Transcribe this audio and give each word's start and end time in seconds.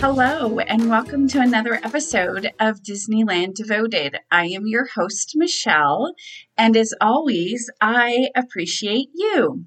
Hello, 0.00 0.60
and 0.60 0.88
welcome 0.88 1.26
to 1.26 1.40
another 1.40 1.74
episode 1.82 2.52
of 2.60 2.84
Disneyland 2.84 3.54
Devoted. 3.54 4.16
I 4.30 4.46
am 4.46 4.68
your 4.68 4.86
host, 4.86 5.32
Michelle, 5.34 6.14
and 6.58 6.76
as 6.76 6.92
always, 7.00 7.70
I 7.80 8.30
appreciate 8.34 9.10
you. 9.14 9.64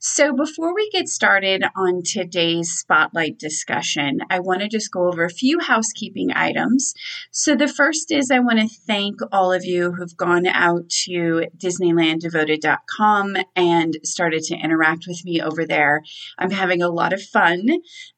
So, 0.00 0.34
before 0.34 0.74
we 0.74 0.90
get 0.90 1.08
started 1.08 1.62
on 1.76 2.02
today's 2.04 2.72
spotlight 2.72 3.38
discussion, 3.38 4.18
I 4.28 4.40
want 4.40 4.60
to 4.62 4.68
just 4.68 4.90
go 4.90 5.06
over 5.06 5.24
a 5.24 5.30
few 5.30 5.60
housekeeping 5.60 6.32
items. 6.34 6.94
So, 7.30 7.54
the 7.54 7.68
first 7.68 8.10
is 8.10 8.30
I 8.30 8.40
want 8.40 8.58
to 8.58 8.68
thank 8.86 9.20
all 9.30 9.52
of 9.52 9.64
you 9.64 9.92
who've 9.92 10.16
gone 10.16 10.46
out 10.46 10.88
to 11.04 11.44
DisneylandDevoted.com 11.56 13.36
and 13.54 13.96
started 14.02 14.42
to 14.44 14.56
interact 14.56 15.04
with 15.06 15.24
me 15.24 15.40
over 15.40 15.64
there. 15.64 16.02
I'm 16.38 16.50
having 16.50 16.82
a 16.82 16.90
lot 16.90 17.12
of 17.12 17.22
fun. 17.22 17.68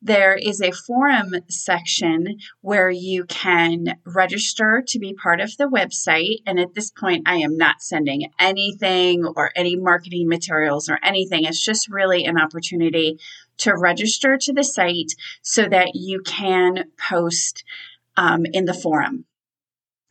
There 0.00 0.34
is 0.34 0.62
a 0.62 0.72
forum 0.72 1.34
section 1.50 2.38
where 2.62 2.88
you 2.88 3.24
can 3.24 3.98
register 4.06 4.82
to 4.88 4.98
be 4.98 5.12
part 5.12 5.40
of 5.40 5.54
the 5.58 5.68
website. 5.68 6.38
And 6.46 6.58
at 6.58 6.74
this 6.74 6.90
point, 6.90 7.28
I 7.28 7.36
am 7.36 7.58
not 7.58 7.82
sending 7.82 8.13
anything 8.38 9.24
or 9.24 9.50
any 9.56 9.76
marketing 9.76 10.28
materials 10.28 10.88
or 10.88 10.98
anything. 11.02 11.44
It's 11.44 11.64
just 11.64 11.88
really 11.88 12.24
an 12.24 12.38
opportunity 12.38 13.18
to 13.58 13.74
register 13.76 14.36
to 14.38 14.52
the 14.52 14.64
site 14.64 15.12
so 15.42 15.68
that 15.68 15.92
you 15.94 16.20
can 16.22 16.84
post 16.98 17.64
um, 18.16 18.44
in 18.52 18.64
the 18.64 18.74
forum. 18.74 19.24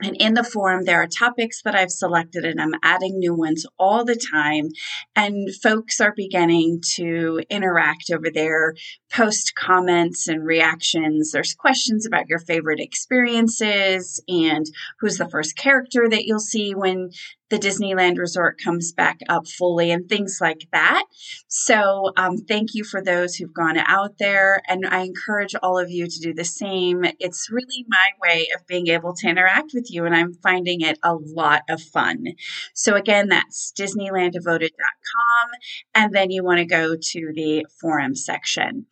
And 0.03 0.17
in 0.17 0.34
the 0.34 0.44
forum, 0.44 0.83
there 0.83 1.02
are 1.02 1.08
topics 1.08 1.61
that 1.61 1.75
I've 1.75 1.91
selected, 1.91 2.44
and 2.44 2.59
I'm 2.59 2.73
adding 2.83 3.19
new 3.19 3.33
ones 3.33 3.66
all 3.80 4.03
the 4.03 4.16
time. 4.16 4.69
And 5.16 5.53
folks 5.56 6.02
are 6.02 6.13
beginning 6.13 6.81
to 6.95 7.41
interact 7.50 8.11
over 8.11 8.30
there, 8.30 8.73
post 9.11 9.56
comments 9.56 10.28
and 10.28 10.45
reactions. 10.45 11.31
There's 11.31 11.53
questions 11.53 12.06
about 12.06 12.28
your 12.28 12.39
favorite 12.39 12.81
experiences 12.81 14.22
and 14.28 14.66
who's 15.00 15.17
the 15.17 15.30
first 15.30 15.56
character 15.56 16.09
that 16.09 16.25
you'll 16.25 16.39
see 16.39 16.75
when 16.75 17.11
the 17.54 17.59
Disneyland 17.59 18.18
Resort 18.18 18.59
comes 18.59 18.92
back 18.94 19.20
up 19.30 19.48
fully 19.48 19.92
and 19.92 20.09
things 20.09 20.40
like 20.42 20.68
that. 20.72 21.04
So, 21.48 22.12
um, 22.18 22.38
thank 22.38 22.73
you 22.73 22.84
for 22.84 23.00
those 23.00 23.36
who've 23.36 23.54
gone 23.54 23.78
out 23.78 24.18
there, 24.18 24.64
and 24.68 24.88
I 24.88 25.04
encourage 25.04 25.54
all 25.62 25.78
of 25.78 25.92
you 25.92 26.08
to 26.08 26.20
do 26.20 26.34
the 26.34 26.46
same. 26.46 27.06
It's 27.20 27.52
really 27.52 27.86
my 27.88 28.09
way 28.24 28.48
of 28.56 28.66
being 28.66 28.88
able 28.88 29.14
to 29.14 29.28
interact 29.28 29.70
with 29.76 29.86
you, 29.92 30.04
and 30.06 30.16
I'm 30.16 30.34
finding 30.34 30.81
it 30.81 30.98
a 31.04 31.14
lot 31.14 31.62
of 31.70 31.80
fun. 31.80 32.24
So, 32.74 32.96
again, 32.96 33.30
that's 33.30 33.72
DisneylandDevoted.com, 33.80 35.50
and 35.94 36.12
then 36.12 36.31
you 36.31 36.44
want 36.44 36.58
to 36.58 36.66
go 36.66 36.96
to 37.00 37.31
the 37.36 37.68
forum 37.80 38.16
section. 38.16 38.88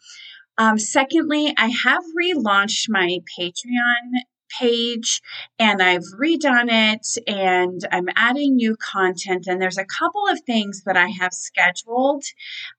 Um, 0.59 0.77
secondly, 0.77 1.51
I 1.57 1.69
have 1.83 2.03
relaunched 2.15 2.85
my 2.89 3.21
Patreon 3.39 4.21
page 4.59 5.21
and 5.59 5.81
I've 5.81 6.03
redone 6.19 6.69
it 6.69 7.07
and 7.27 7.81
I'm 7.91 8.07
adding 8.15 8.55
new 8.55 8.75
content. 8.75 9.47
And 9.47 9.61
there's 9.61 9.77
a 9.77 9.85
couple 9.85 10.27
of 10.29 10.39
things 10.41 10.83
that 10.85 10.97
I 10.97 11.07
have 11.07 11.33
scheduled 11.33 12.23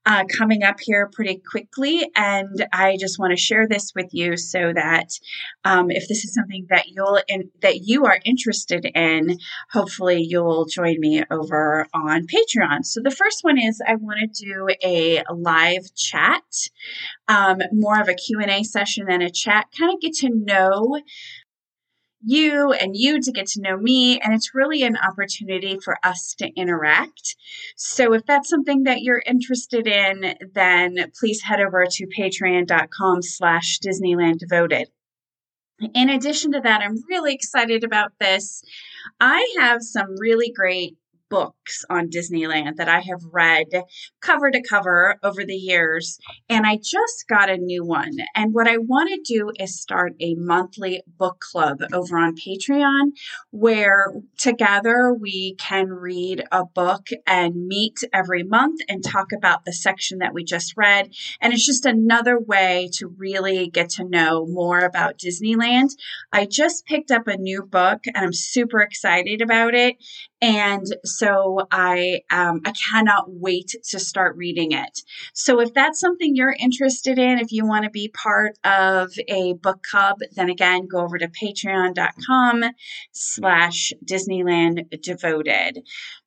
uh, 0.06 0.25
coming 0.37 0.62
up 0.62 0.77
here 0.81 1.09
pretty 1.12 1.41
quickly. 1.48 2.09
And 2.14 2.67
I 2.73 2.97
just 2.98 3.19
want 3.19 3.33
to 3.33 3.37
share 3.37 3.67
this 3.69 3.92
with 3.95 4.09
you 4.12 4.37
so 4.37 4.73
that 4.75 5.11
um, 5.64 5.91
if 5.91 6.09
this 6.09 6.25
is 6.25 6.34
something 6.34 6.67
that 6.70 6.89
you'll 6.89 7.20
in, 7.29 7.51
that 7.62 7.81
you 7.83 8.05
are 8.05 8.19
interested 8.25 8.84
in, 8.95 9.39
hopefully 9.70 10.23
you'll 10.23 10.67
join 10.67 10.98
me 10.98 11.23
over 11.31 11.86
on 11.95 12.27
Patreon. 12.27 12.84
So 12.84 13.01
the 13.02 13.11
first 13.11 13.42
one 13.42 13.58
is 13.58 13.80
I 13.86 13.97
want 13.97 14.35
to 14.35 14.45
do 14.45 14.68
a 14.85 15.23
live 15.30 15.95
chat, 15.95 16.42
um, 17.29 17.58
more 17.73 18.01
of 18.01 18.08
a 18.08 18.14
Q&A 18.14 18.63
session 18.64 19.07
than 19.07 19.23
a 19.23 19.30
chat, 19.30 19.67
kind 19.79 19.92
of 19.92 20.01
get 20.01 20.14
to 20.14 20.30
know 20.30 21.01
you 22.25 22.73
and 22.73 22.97
you 22.97 23.21
to 23.21 23.33
get 23.33 23.47
to 23.49 23.61
know 23.61 23.77
me. 23.77 24.19
And 24.21 24.35
it's 24.35 24.55
really 24.55 24.83
an 24.83 24.97
opportunity 24.97 25.79
for 25.85 25.97
us 26.03 26.35
to 26.39 26.49
interact. 26.57 27.37
So 27.77 28.15
if 28.15 28.25
that's 28.27 28.49
something 28.49 28.85
that 28.85 29.03
you're 29.03 29.23
interested 29.27 29.87
in, 29.87 30.35
then 30.55 31.13
please 31.19 31.43
head 31.43 31.61
over 31.61 31.87
to 31.89 32.07
patreon.com 32.07 33.23
slash 33.23 33.79
Disneyland 33.81 34.39
devoted. 34.39 34.89
In 35.95 36.09
addition 36.11 36.53
to 36.53 36.61
that, 36.61 36.81
I'm 36.81 37.03
really 37.09 37.35
excited 37.35 37.83
about 37.83 38.13
this. 38.21 38.63
I 39.19 39.57
have 39.59 39.83
some 39.83 40.17
really 40.19 40.53
great 40.55 40.97
books 41.33 41.83
on 41.89 42.11
Disneyland 42.11 42.77
that 42.77 42.91
I 42.91 43.01
have 43.01 43.23
read 43.33 43.69
cover 44.20 44.51
to 44.51 44.63
cover 44.63 45.17
over 45.23 45.47
the 45.47 45.57
years. 45.57 46.19
And 46.51 46.67
I 46.67 46.77
just 46.77 47.25
got 47.27 47.48
a 47.48 47.57
new 47.57 47.83
one. 47.87 48.19
And 48.35 48.53
what 48.53 48.69
I 48.69 48.77
want 48.77 49.09
to 49.09 49.35
do 49.35 49.51
is 49.59 49.81
start 49.81 50.13
a 50.21 50.35
monthly 50.35 51.03
book 51.19 51.41
club 51.41 51.79
over 51.95 52.19
on 52.19 52.37
Patreon 52.37 53.13
where 53.51 54.13
together 54.37 55.15
we 55.19 55.55
can 55.59 55.89
read 55.89 56.45
a 56.53 56.67
book 56.67 57.07
and 57.27 57.67
meet 57.67 58.01
every 58.13 58.42
month 58.42 58.83
and 58.87 59.03
talk 59.03 59.33
about 59.33 59.65
the 59.65 59.73
section 59.73 60.19
that 60.19 60.35
we 60.35 60.45
just 60.45 60.75
read. 60.77 61.15
And 61.41 61.55
it's 61.55 61.65
just 61.65 61.87
another 61.87 62.39
way 62.39 62.91
to 62.98 63.07
really 63.07 63.71
get 63.71 63.89
to 63.91 64.05
know 64.05 64.45
more 64.47 64.81
about 64.81 65.17
Disneyland. 65.17 65.92
I 66.31 66.45
just 66.45 66.85
picked 66.85 67.11
up 67.11 67.27
a 67.27 67.39
new 67.39 67.63
book 67.63 68.03
and 68.07 68.19
I'm 68.19 68.35
super 68.35 68.81
excited 68.81 69.41
about 69.41 69.75
it. 69.75 69.97
And 70.42 70.85
so 71.05 71.69
I 71.70 72.23
um, 72.29 72.63
I 72.64 72.73
cannot 72.73 73.27
wait 73.29 73.77
to 73.91 74.01
start 74.01 74.36
reading 74.36 74.73
it. 74.73 75.01
So 75.35 75.61
if 75.61 75.73
that's 75.73 76.01
something 76.01 76.35
you're 76.35 76.57
interested 76.58 77.17
in, 77.17 77.39
if 77.39 77.53
you 77.53 77.64
want 77.64 77.85
to 77.85 77.91
be 77.91 78.08
part 78.08 78.58
of 78.64 79.13
a 79.29 79.55
book 79.55 79.85
club, 79.89 80.19
then 80.35 80.51
again 80.51 80.89
go 80.89 80.98
over 80.98 81.17
to 81.17 81.29
patreon.com 81.29 82.64
slash 83.13 83.92
Disneyland 84.05 85.01
devoted. 85.01 85.85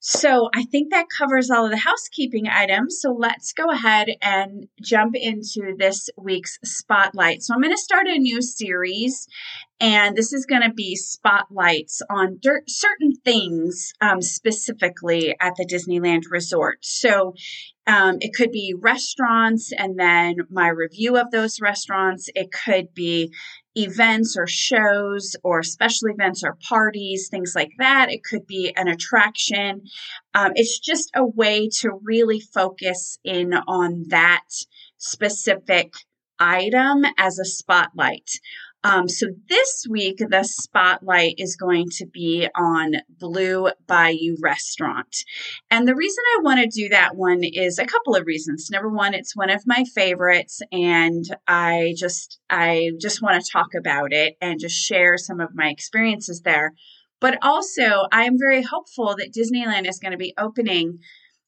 So 0.08 0.50
I 0.54 0.66
think 0.66 0.92
that 0.92 1.08
covers 1.10 1.50
all 1.50 1.66
of 1.66 1.72
the 1.72 1.78
housekeeping 1.78 2.48
items. 2.48 3.00
So 3.02 3.12
let's 3.12 3.54
go 3.54 3.72
ahead 3.72 4.08
and 4.22 4.68
jump 4.80 5.16
into 5.16 5.74
this 5.80 6.12
week's 6.16 6.60
spotlight. 6.64 7.42
So 7.42 7.56
I'm 7.56 7.62
going 7.62 7.74
to 7.74 7.82
start 7.82 8.06
a 8.06 8.20
new 8.20 8.40
series 8.40 9.28
and 9.80 10.16
this 10.16 10.32
is 10.32 10.46
going 10.46 10.62
to 10.62 10.72
be 10.72 10.96
spotlights 10.96 12.04
on 12.08 12.38
dirt, 12.40 12.70
certain 12.70 13.14
things 13.26 13.94
um, 14.00 14.22
specifically 14.22 15.36
at 15.42 15.56
the 15.56 15.66
Disneyland 15.66 16.26
Resort. 16.30 16.86
So 16.86 17.34
um, 17.88 18.18
it 18.20 18.36
could 18.36 18.52
be 18.52 18.76
restaurants 18.80 19.72
and 19.76 20.00
then 20.00 20.36
my 20.52 20.68
review 20.68 21.18
of 21.18 21.32
those 21.32 21.60
restaurants. 21.60 22.30
It 22.36 22.52
could 22.52 22.94
be 22.94 23.34
events 23.76 24.38
or 24.38 24.48
shows 24.48 25.36
or 25.44 25.64
special 25.64 26.10
events 26.10 26.44
or 26.44 26.58
parties, 26.68 27.28
things 27.30 27.54
like 27.56 27.72
that. 27.78 28.12
It 28.12 28.24
could 28.24 28.48
be 28.48 28.74
an 28.76 28.88
attraction. 28.88 29.84
Um, 30.34 30.52
it's 30.56 30.80
just 30.80 31.12
a 31.16 31.26
way 31.26 31.70
to 31.82 31.92
really 32.04 32.40
focus 32.40 33.20
in 33.24 33.54
on 33.54 34.06
that 34.10 34.46
specific 34.98 35.94
item 36.40 37.06
as 37.18 37.40
a 37.40 37.46
spotlight. 37.46 38.30
Um, 38.86 39.10
so 39.10 39.26
this 39.50 39.88
week, 39.90 40.18
the 40.20 40.44
spotlight 40.44 41.36
is 41.40 41.56
going 41.56 41.88
to 41.94 42.06
be 42.06 42.48
on 42.56 42.98
Blue 43.10 43.72
Bayou 43.88 44.36
Restaurant. 44.40 45.24
And 45.72 45.88
the 45.88 45.96
reason 45.96 46.24
I 46.38 46.42
want 46.44 46.60
to 46.60 46.68
do 46.68 46.90
that 46.90 47.16
one 47.16 47.44
is 47.44 47.80
a 47.80 47.88
couple 47.88 48.16
of 48.16 48.28
reasons. 48.28 48.70
Number 48.70 48.90
one, 48.90 49.16
it's 49.16 49.36
one 49.36 49.50
of 49.50 49.64
my 49.66 49.86
favorites, 49.96 50.62
and 50.72 51.26
I 51.48 51.96
just 51.98 52.40
I 52.48 52.92
just 53.02 53.24
want 53.24 53.44
to 53.44 53.52
talk 53.52 53.70
about 53.76 54.14
it 54.14 54.36
and 54.40 54.60
just 54.60 54.76
share 54.76 55.18
some 55.18 55.40
of 55.40 55.56
my 55.56 55.70
experiences 55.70 56.42
there. 56.42 56.74
But 57.20 57.40
also, 57.42 58.06
I 58.12 58.26
am 58.26 58.38
very 58.38 58.62
hopeful 58.62 59.16
that 59.18 59.34
Disneyland 59.34 59.90
is 59.90 59.98
going 59.98 60.12
to 60.12 60.18
be 60.18 60.36
opening 60.38 61.00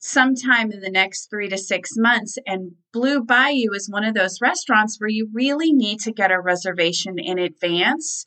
sometime 0.07 0.71
in 0.71 0.79
the 0.79 0.89
next 0.89 1.29
three 1.29 1.49
to 1.49 1.57
six 1.57 1.91
months. 1.95 2.37
And 2.45 2.73
Blue 2.93 3.21
Bayou 3.21 3.71
is 3.73 3.89
one 3.89 4.03
of 4.03 4.13
those 4.13 4.41
restaurants 4.41 4.99
where 4.99 5.09
you 5.09 5.29
really 5.33 5.71
need 5.73 5.99
to 6.01 6.11
get 6.11 6.31
a 6.31 6.39
reservation 6.39 7.19
in 7.19 7.37
advance. 7.37 8.25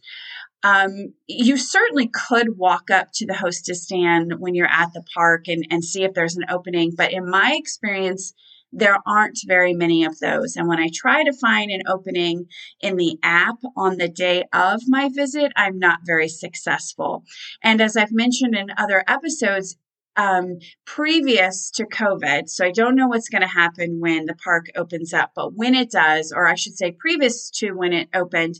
Um, 0.63 1.15
you 1.27 1.57
certainly 1.57 2.09
could 2.09 2.59
walk 2.59 2.91
up 2.91 3.09
to 3.15 3.27
the 3.27 3.35
hostess 3.35 3.85
stand 3.85 4.35
when 4.39 4.55
you're 4.55 4.67
at 4.67 4.93
the 4.93 5.03
park 5.15 5.49
and, 5.49 5.67
and 5.71 5.83
see 5.83 6.05
if 6.05 6.13
there's 6.13 6.37
an 6.37 6.45
opening. 6.51 6.93
But 6.95 7.13
in 7.13 7.29
my 7.29 7.55
experience, 7.57 8.35
there 8.73 8.99
aren't 9.07 9.39
very 9.47 9.73
many 9.73 10.05
of 10.05 10.19
those. 10.21 10.57
And 10.57 10.69
when 10.69 10.79
I 10.79 10.91
try 10.95 11.25
to 11.25 11.33
find 11.33 11.71
an 11.71 11.83
opening 11.89 12.47
in 12.81 12.97
the 12.97 13.19
app 13.23 13.57
on 13.77 13.97
the 13.97 14.09
day 14.09 14.45
of 14.53 14.83
my 14.87 15.09
visit, 15.13 15.51
I'm 15.57 15.79
not 15.79 16.01
very 16.05 16.29
successful. 16.29 17.25
And 17.65 17.81
as 17.81 17.97
I've 17.97 18.13
mentioned 18.13 18.55
in 18.55 18.69
other 18.77 19.03
episodes, 19.09 19.77
um, 20.17 20.59
previous 20.85 21.71
to 21.73 21.87
COVID. 21.87 22.49
So 22.49 22.67
I 22.67 22.71
don't 22.71 22.97
know 22.97 23.09
what's 23.09 23.29
going 23.29 23.43
to 23.43 23.49
happen 23.49 24.01
when 24.01 24.27
the 24.27 24.35
park 24.35 24.67
opens 24.77 25.13
up, 25.13 25.33
but 25.35 25.55
when 25.55 25.75
it 25.75 25.91
does, 25.91 26.33
or 26.35 26.47
I 26.47 26.55
should 26.55 26.77
say 26.77 26.93
previous 26.93 27.51
to 27.59 27.73
when 27.73 27.93
it 27.93 28.09
opened, 28.15 28.57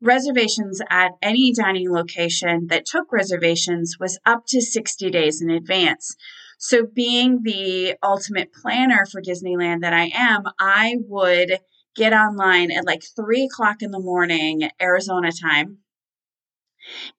reservations 0.00 0.80
at 0.88 1.12
any 1.22 1.52
dining 1.52 1.90
location 1.90 2.68
that 2.68 2.86
took 2.86 3.12
reservations 3.12 3.96
was 4.00 4.18
up 4.24 4.44
to 4.48 4.60
60 4.60 5.10
days 5.10 5.42
in 5.42 5.50
advance. 5.50 6.16
So 6.58 6.86
being 6.86 7.40
the 7.42 7.94
ultimate 8.02 8.52
planner 8.52 9.06
for 9.10 9.22
Disneyland 9.22 9.80
that 9.80 9.92
I 9.92 10.10
am, 10.14 10.42
I 10.58 10.96
would 11.06 11.58
get 11.96 12.12
online 12.12 12.70
at 12.70 12.86
like 12.86 13.02
three 13.16 13.44
o'clock 13.44 13.82
in 13.82 13.90
the 13.90 14.00
morning, 14.00 14.68
Arizona 14.80 15.30
time, 15.32 15.78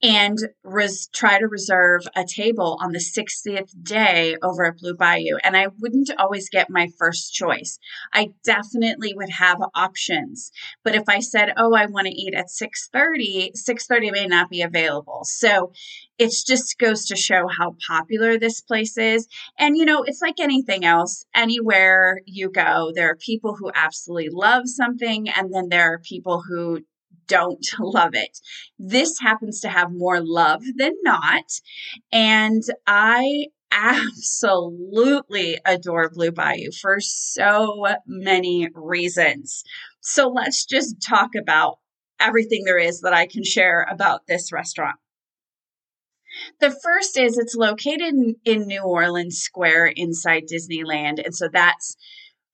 and 0.01 0.37
res- 0.63 1.07
try 1.13 1.39
to 1.39 1.47
reserve 1.47 2.01
a 2.15 2.25
table 2.25 2.77
on 2.81 2.91
the 2.91 2.99
60th 2.99 3.71
day 3.83 4.35
over 4.41 4.65
at 4.65 4.77
Blue 4.77 4.95
Bayou. 4.95 5.37
And 5.43 5.55
I 5.55 5.67
wouldn't 5.79 6.09
always 6.17 6.49
get 6.49 6.69
my 6.69 6.89
first 6.97 7.33
choice. 7.33 7.79
I 8.13 8.29
definitely 8.43 9.13
would 9.13 9.29
have 9.29 9.59
options. 9.75 10.51
But 10.83 10.95
if 10.95 11.03
I 11.07 11.19
said, 11.19 11.53
"Oh, 11.57 11.73
I 11.73 11.85
want 11.85 12.07
to 12.07 12.13
eat 12.13 12.33
at 12.33 12.49
6:30," 12.49 13.51
6:30 13.55 14.11
may 14.11 14.27
not 14.27 14.49
be 14.49 14.61
available. 14.61 15.21
So 15.23 15.71
it 16.17 16.31
just 16.45 16.77
goes 16.77 17.05
to 17.07 17.15
show 17.15 17.47
how 17.47 17.75
popular 17.87 18.37
this 18.37 18.61
place 18.61 18.97
is. 18.97 19.27
And 19.57 19.77
you 19.77 19.85
know, 19.85 20.03
it's 20.03 20.21
like 20.21 20.39
anything 20.39 20.85
else. 20.85 21.25
Anywhere 21.33 22.21
you 22.25 22.49
go, 22.49 22.91
there 22.93 23.09
are 23.09 23.15
people 23.15 23.55
who 23.55 23.71
absolutely 23.73 24.29
love 24.29 24.67
something 24.67 25.29
and 25.29 25.53
then 25.53 25.69
there 25.69 25.93
are 25.93 25.99
people 25.99 26.43
who 26.47 26.79
don't 27.31 27.65
love 27.79 28.11
it. 28.13 28.37
This 28.77 29.19
happens 29.19 29.61
to 29.61 29.69
have 29.69 29.91
more 29.91 30.19
love 30.21 30.61
than 30.75 30.93
not. 31.03 31.45
And 32.11 32.61
I 32.85 33.47
absolutely 33.71 35.57
adore 35.65 36.09
Blue 36.09 36.31
Bayou 36.31 36.71
for 36.81 36.99
so 36.99 37.87
many 38.05 38.67
reasons. 38.75 39.63
So 40.01 40.27
let's 40.27 40.65
just 40.65 40.97
talk 41.07 41.29
about 41.39 41.77
everything 42.19 42.63
there 42.65 42.77
is 42.77 42.99
that 43.01 43.13
I 43.13 43.27
can 43.27 43.43
share 43.43 43.87
about 43.89 44.27
this 44.27 44.51
restaurant. 44.51 44.97
The 46.59 46.71
first 46.71 47.17
is 47.17 47.37
it's 47.37 47.55
located 47.55 48.13
in, 48.45 48.67
New 48.67 48.83
Orleans 48.83 49.39
Square 49.39 49.93
inside 49.95 50.43
Disneyland. 50.51 51.23
And 51.23 51.35
so 51.35 51.49
that's 51.51 51.95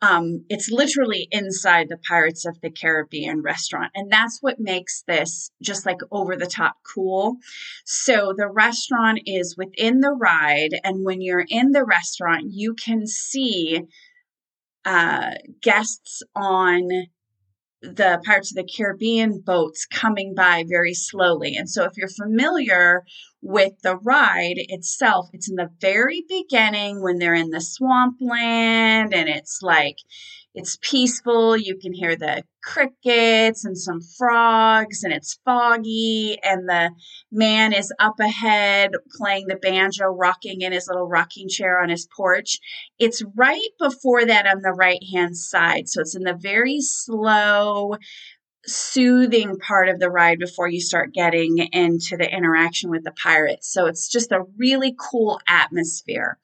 um, 0.01 0.45
it's 0.49 0.69
literally 0.69 1.27
inside 1.31 1.89
the 1.89 1.97
Pirates 2.07 2.45
of 2.45 2.59
the 2.61 2.69
Caribbean 2.69 3.41
restaurant. 3.41 3.91
And 3.95 4.11
that's 4.11 4.39
what 4.41 4.59
makes 4.59 5.03
this 5.07 5.49
just 5.61 5.85
like 5.85 5.99
over 6.11 6.35
the 6.35 6.45
top 6.45 6.75
cool. 6.93 7.37
So 7.85 8.33
the 8.37 8.47
restaurant 8.47 9.21
is 9.25 9.55
within 9.57 10.01
the 10.01 10.11
ride. 10.11 10.79
And 10.83 11.03
when 11.03 11.21
you're 11.21 11.45
in 11.47 11.71
the 11.71 11.83
restaurant, 11.83 12.45
you 12.49 12.75
can 12.75 13.07
see 13.07 13.81
uh, 14.85 15.31
guests 15.61 16.21
on 16.35 16.87
the 17.81 18.21
Pirates 18.25 18.51
of 18.51 18.55
the 18.55 18.69
Caribbean 18.75 19.39
boats 19.39 19.85
coming 19.85 20.33
by 20.35 20.65
very 20.67 20.93
slowly. 20.93 21.55
And 21.55 21.69
so, 21.69 21.83
if 21.83 21.93
you're 21.95 22.09
familiar 22.09 23.03
with 23.41 23.73
the 23.83 23.97
ride 23.97 24.55
itself, 24.57 25.29
it's 25.33 25.49
in 25.49 25.55
the 25.55 25.69
very 25.79 26.23
beginning 26.27 27.01
when 27.01 27.19
they're 27.19 27.35
in 27.35 27.51
the 27.51 27.61
swampland 27.61 29.13
and 29.13 29.29
it's 29.29 29.59
like 29.61 29.97
it's 30.57 30.77
peaceful. 30.81 31.55
You 31.55 31.77
can 31.77 31.93
hear 31.93 32.15
the 32.15 32.43
crickets 32.63 33.63
and 33.63 33.77
some 33.77 33.99
frogs, 34.17 35.03
and 35.03 35.13
it's 35.13 35.39
foggy. 35.45 36.39
And 36.43 36.67
the 36.67 36.89
man 37.31 37.73
is 37.73 37.93
up 37.99 38.15
ahead 38.19 38.91
playing 39.15 39.45
the 39.47 39.55
banjo, 39.55 40.05
rocking 40.05 40.61
in 40.61 40.71
his 40.71 40.87
little 40.87 41.07
rocking 41.07 41.47
chair 41.47 41.79
on 41.79 41.89
his 41.89 42.07
porch. 42.17 42.57
It's 42.97 43.21
right 43.35 43.69
before 43.79 44.25
that 44.25 44.47
on 44.47 44.61
the 44.63 44.73
right 44.73 45.03
hand 45.13 45.37
side. 45.37 45.87
So 45.87 46.01
it's 46.01 46.15
in 46.15 46.23
the 46.23 46.33
very 46.33 46.81
slow, 46.81 47.95
soothing 48.65 49.59
part 49.59 49.89
of 49.89 49.99
the 49.99 50.09
ride 50.09 50.39
before 50.39 50.67
you 50.67 50.81
start 50.81 51.13
getting 51.13 51.59
into 51.71 52.17
the 52.17 52.27
interaction 52.29 52.89
with 52.89 53.03
the 53.03 53.11
pirates. 53.11 53.71
So 53.71 53.85
it's 53.85 54.09
just 54.09 54.31
a 54.31 54.43
really 54.57 54.95
cool 54.99 55.39
atmosphere. 55.47 56.39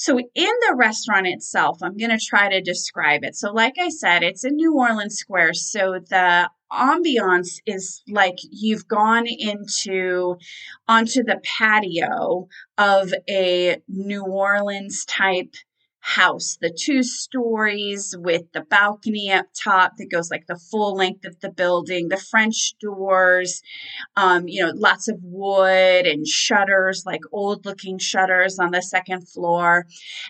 So, 0.00 0.18
in 0.18 0.28
the 0.34 0.76
restaurant 0.76 1.26
itself, 1.26 1.76
I'm 1.82 1.98
going 1.98 2.10
to 2.10 2.18
try 2.18 2.48
to 2.48 2.62
describe 2.62 3.22
it. 3.22 3.36
So, 3.36 3.52
like 3.52 3.74
I 3.78 3.90
said, 3.90 4.22
it's 4.22 4.46
in 4.46 4.56
New 4.56 4.74
Orleans 4.74 5.18
Square. 5.18 5.52
So, 5.52 5.98
the 6.08 6.48
ambiance 6.72 7.60
is 7.66 8.02
like 8.08 8.36
you've 8.50 8.88
gone 8.88 9.26
into 9.26 10.36
onto 10.88 11.22
the 11.22 11.38
patio 11.44 12.48
of 12.78 13.12
a 13.28 13.76
New 13.88 14.24
Orleans 14.24 15.04
type 15.04 15.54
house, 16.00 16.56
the 16.60 16.70
two 16.70 17.02
stories 17.02 18.14
with 18.18 18.50
the 18.52 18.62
balcony 18.62 19.30
up 19.30 19.46
top 19.54 19.92
that 19.98 20.10
goes 20.10 20.30
like 20.30 20.46
the 20.46 20.58
full 20.70 20.94
length 20.94 21.24
of 21.24 21.38
the 21.40 21.50
building, 21.50 22.08
the 22.08 22.16
French 22.16 22.74
doors, 22.80 23.62
um, 24.16 24.48
you 24.48 24.64
know, 24.64 24.72
lots 24.74 25.08
of 25.08 25.18
wood 25.22 26.06
and 26.06 26.26
shutters, 26.26 27.04
like 27.06 27.20
old 27.32 27.66
looking 27.66 27.98
shutters 27.98 28.58
on 28.58 28.70
the 28.70 28.82
second 28.82 29.28
floor. 29.28 29.86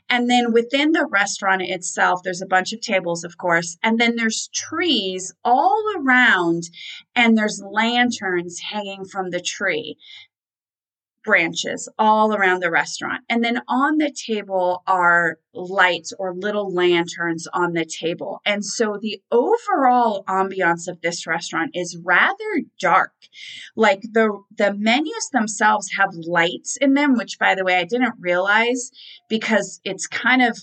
And 0.08 0.28
then 0.28 0.52
within 0.52 0.93
the 0.93 1.06
restaurant 1.11 1.62
itself, 1.62 2.20
there's 2.25 2.43
a 2.43 2.46
bunch 2.46 2.72
of 2.72 2.81
tables, 2.81 3.25
of 3.25 3.38
course, 3.38 3.78
and 3.82 3.99
then 3.99 4.17
there's 4.17 4.50
trees 4.52 5.32
all 5.44 5.82
around, 5.96 6.64
and 7.14 7.38
there's 7.38 7.62
lanterns 7.64 8.61
hanging 8.61 9.05
from 9.05 9.31
the 9.31 9.40
tree 9.40 9.96
branches 11.25 11.88
all 11.99 12.34
around 12.34 12.61
the 12.61 12.70
restaurant. 12.70 13.22
And 13.28 13.44
then 13.44 13.61
on 13.69 13.99
the 13.99 14.11
table 14.11 14.82
are 14.87 15.38
lights 15.52 16.12
or 16.19 16.34
little 16.34 16.72
lanterns 16.72 17.46
on 17.52 17.72
the 17.72 17.84
table. 17.84 18.40
And 18.46 18.64
so 18.64 18.99
the 19.00 19.20
overall 19.31 20.25
ambiance 20.28 20.88
of 20.88 21.00
this 21.00 21.26
restaurant 21.26 21.72
is 21.75 21.99
rather 22.02 22.62
dark. 22.78 23.12
Like 23.76 24.02
the 24.02 24.40
the 24.56 24.75
menus 24.75 25.31
themselves 25.32 25.90
have 25.99 26.11
lights 26.14 26.76
in 26.81 26.94
them, 26.94 27.14
which 27.14 27.38
by 27.38 27.55
the 27.55 27.64
way 27.64 27.76
I 27.76 27.84
didn't 27.84 28.14
realize 28.20 28.90
because 29.28 29.81
it's 29.84 30.06
kind 30.06 30.43
of 30.43 30.58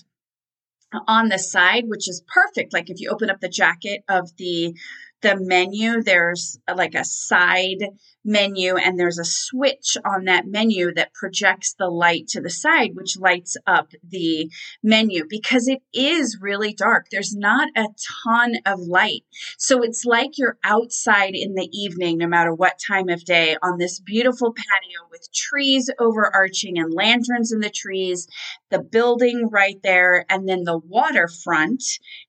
on 1.06 1.28
the 1.28 1.38
side, 1.38 1.84
which 1.86 2.08
is 2.08 2.22
perfect. 2.26 2.72
Like 2.72 2.90
if 2.90 3.00
you 3.00 3.10
open 3.10 3.30
up 3.30 3.40
the 3.40 3.48
jacket 3.48 4.02
of 4.08 4.30
the 4.36 4.74
the 5.22 5.36
menu, 5.38 6.02
there's 6.02 6.58
like 6.74 6.94
a 6.94 7.04
side 7.04 7.84
menu 8.24 8.76
and 8.76 8.98
there's 8.98 9.18
a 9.18 9.24
switch 9.24 9.96
on 10.04 10.24
that 10.24 10.46
menu 10.46 10.92
that 10.94 11.14
projects 11.14 11.74
the 11.78 11.86
light 11.86 12.28
to 12.28 12.40
the 12.40 12.50
side, 12.50 12.90
which 12.94 13.18
lights 13.18 13.56
up 13.66 13.92
the 14.06 14.50
menu 14.82 15.24
because 15.28 15.66
it 15.66 15.80
is 15.94 16.38
really 16.40 16.74
dark. 16.74 17.06
There's 17.10 17.34
not 17.34 17.68
a 17.76 17.86
ton 18.24 18.54
of 18.66 18.80
light. 18.80 19.22
So 19.56 19.82
it's 19.82 20.04
like 20.04 20.36
you're 20.36 20.58
outside 20.62 21.34
in 21.34 21.54
the 21.54 21.68
evening, 21.72 22.18
no 22.18 22.26
matter 22.26 22.54
what 22.54 22.78
time 22.86 23.08
of 23.08 23.24
day, 23.24 23.56
on 23.62 23.78
this 23.78 24.00
beautiful 24.00 24.52
patio 24.52 25.08
with 25.10 25.32
trees 25.32 25.90
overarching 25.98 26.78
and 26.78 26.92
lanterns 26.92 27.52
in 27.52 27.60
the 27.60 27.70
trees, 27.70 28.28
the 28.70 28.82
building 28.82 29.48
right 29.50 29.76
there, 29.82 30.24
and 30.28 30.48
then 30.48 30.64
the 30.64 30.78
waterfront 30.78 31.82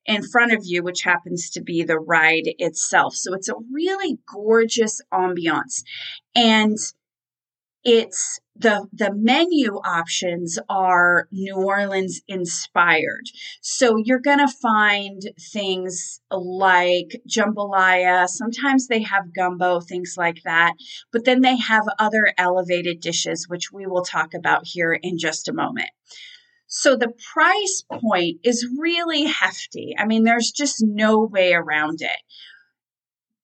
in 0.05 0.23
front 0.23 0.53
of 0.53 0.61
you, 0.63 0.83
which 0.83 1.01
happens 1.03 1.49
to 1.51 1.61
be 1.61 1.83
the 1.83 1.99
ride 1.99 2.53
itself. 2.57 3.15
So 3.15 3.33
it's 3.33 3.49
a 3.49 3.55
really 3.71 4.17
gorgeous 4.31 5.01
ambiance. 5.13 5.83
And 6.35 6.77
it's 7.83 8.39
the 8.55 8.87
the 8.91 9.13
menu 9.13 9.75
options 9.85 10.59
are 10.67 11.27
New 11.31 11.55
Orleans 11.55 12.21
inspired. 12.27 13.23
So 13.61 13.95
you're 13.97 14.19
going 14.19 14.39
to 14.39 14.53
find 14.61 15.21
things 15.53 16.19
like 16.29 17.21
jambalaya, 17.27 18.27
sometimes 18.27 18.87
they 18.87 19.01
have 19.03 19.33
gumbo, 19.33 19.79
things 19.79 20.15
like 20.17 20.43
that, 20.43 20.73
but 21.11 21.23
then 21.23 21.41
they 21.41 21.55
have 21.55 21.85
other 21.99 22.33
elevated 22.37 22.99
dishes 22.99 23.47
which 23.47 23.71
we 23.71 23.85
will 23.85 24.03
talk 24.03 24.33
about 24.33 24.63
here 24.65 24.93
in 24.93 25.17
just 25.17 25.47
a 25.47 25.53
moment. 25.53 25.89
So 26.67 26.95
the 26.95 27.13
price 27.33 27.83
point 28.01 28.41
is 28.43 28.67
really 28.77 29.23
hefty. 29.23 29.95
I 29.97 30.05
mean, 30.05 30.23
there's 30.23 30.51
just 30.51 30.83
no 30.85 31.19
way 31.19 31.53
around 31.53 32.01
it. 32.01 32.21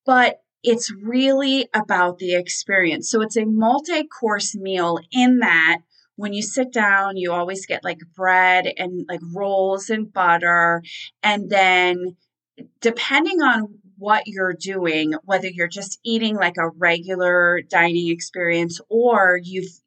But 0.05 0.41
it's 0.65 0.91
really 0.91 1.67
about 1.73 2.17
the 2.17 2.35
experience. 2.35 3.09
So 3.09 3.21
it's 3.21 3.37
a 3.37 3.45
multi 3.45 4.03
course 4.03 4.55
meal 4.55 4.99
in 5.11 5.39
that 5.39 5.79
when 6.15 6.33
you 6.33 6.41
sit 6.41 6.71
down, 6.71 7.17
you 7.17 7.31
always 7.31 7.65
get 7.65 7.83
like 7.83 7.99
bread 8.15 8.71
and 8.77 9.05
like 9.07 9.19
rolls 9.33 9.89
and 9.89 10.11
butter. 10.11 10.81
And 11.21 11.49
then, 11.49 12.15
depending 12.79 13.41
on 13.41 13.79
what 13.97 14.23
you're 14.25 14.53
doing, 14.53 15.13
whether 15.23 15.47
you're 15.47 15.67
just 15.67 15.99
eating 16.03 16.35
like 16.35 16.55
a 16.57 16.69
regular 16.69 17.61
dining 17.69 18.09
experience 18.09 18.79
or 18.89 19.39
you've, 19.41 19.79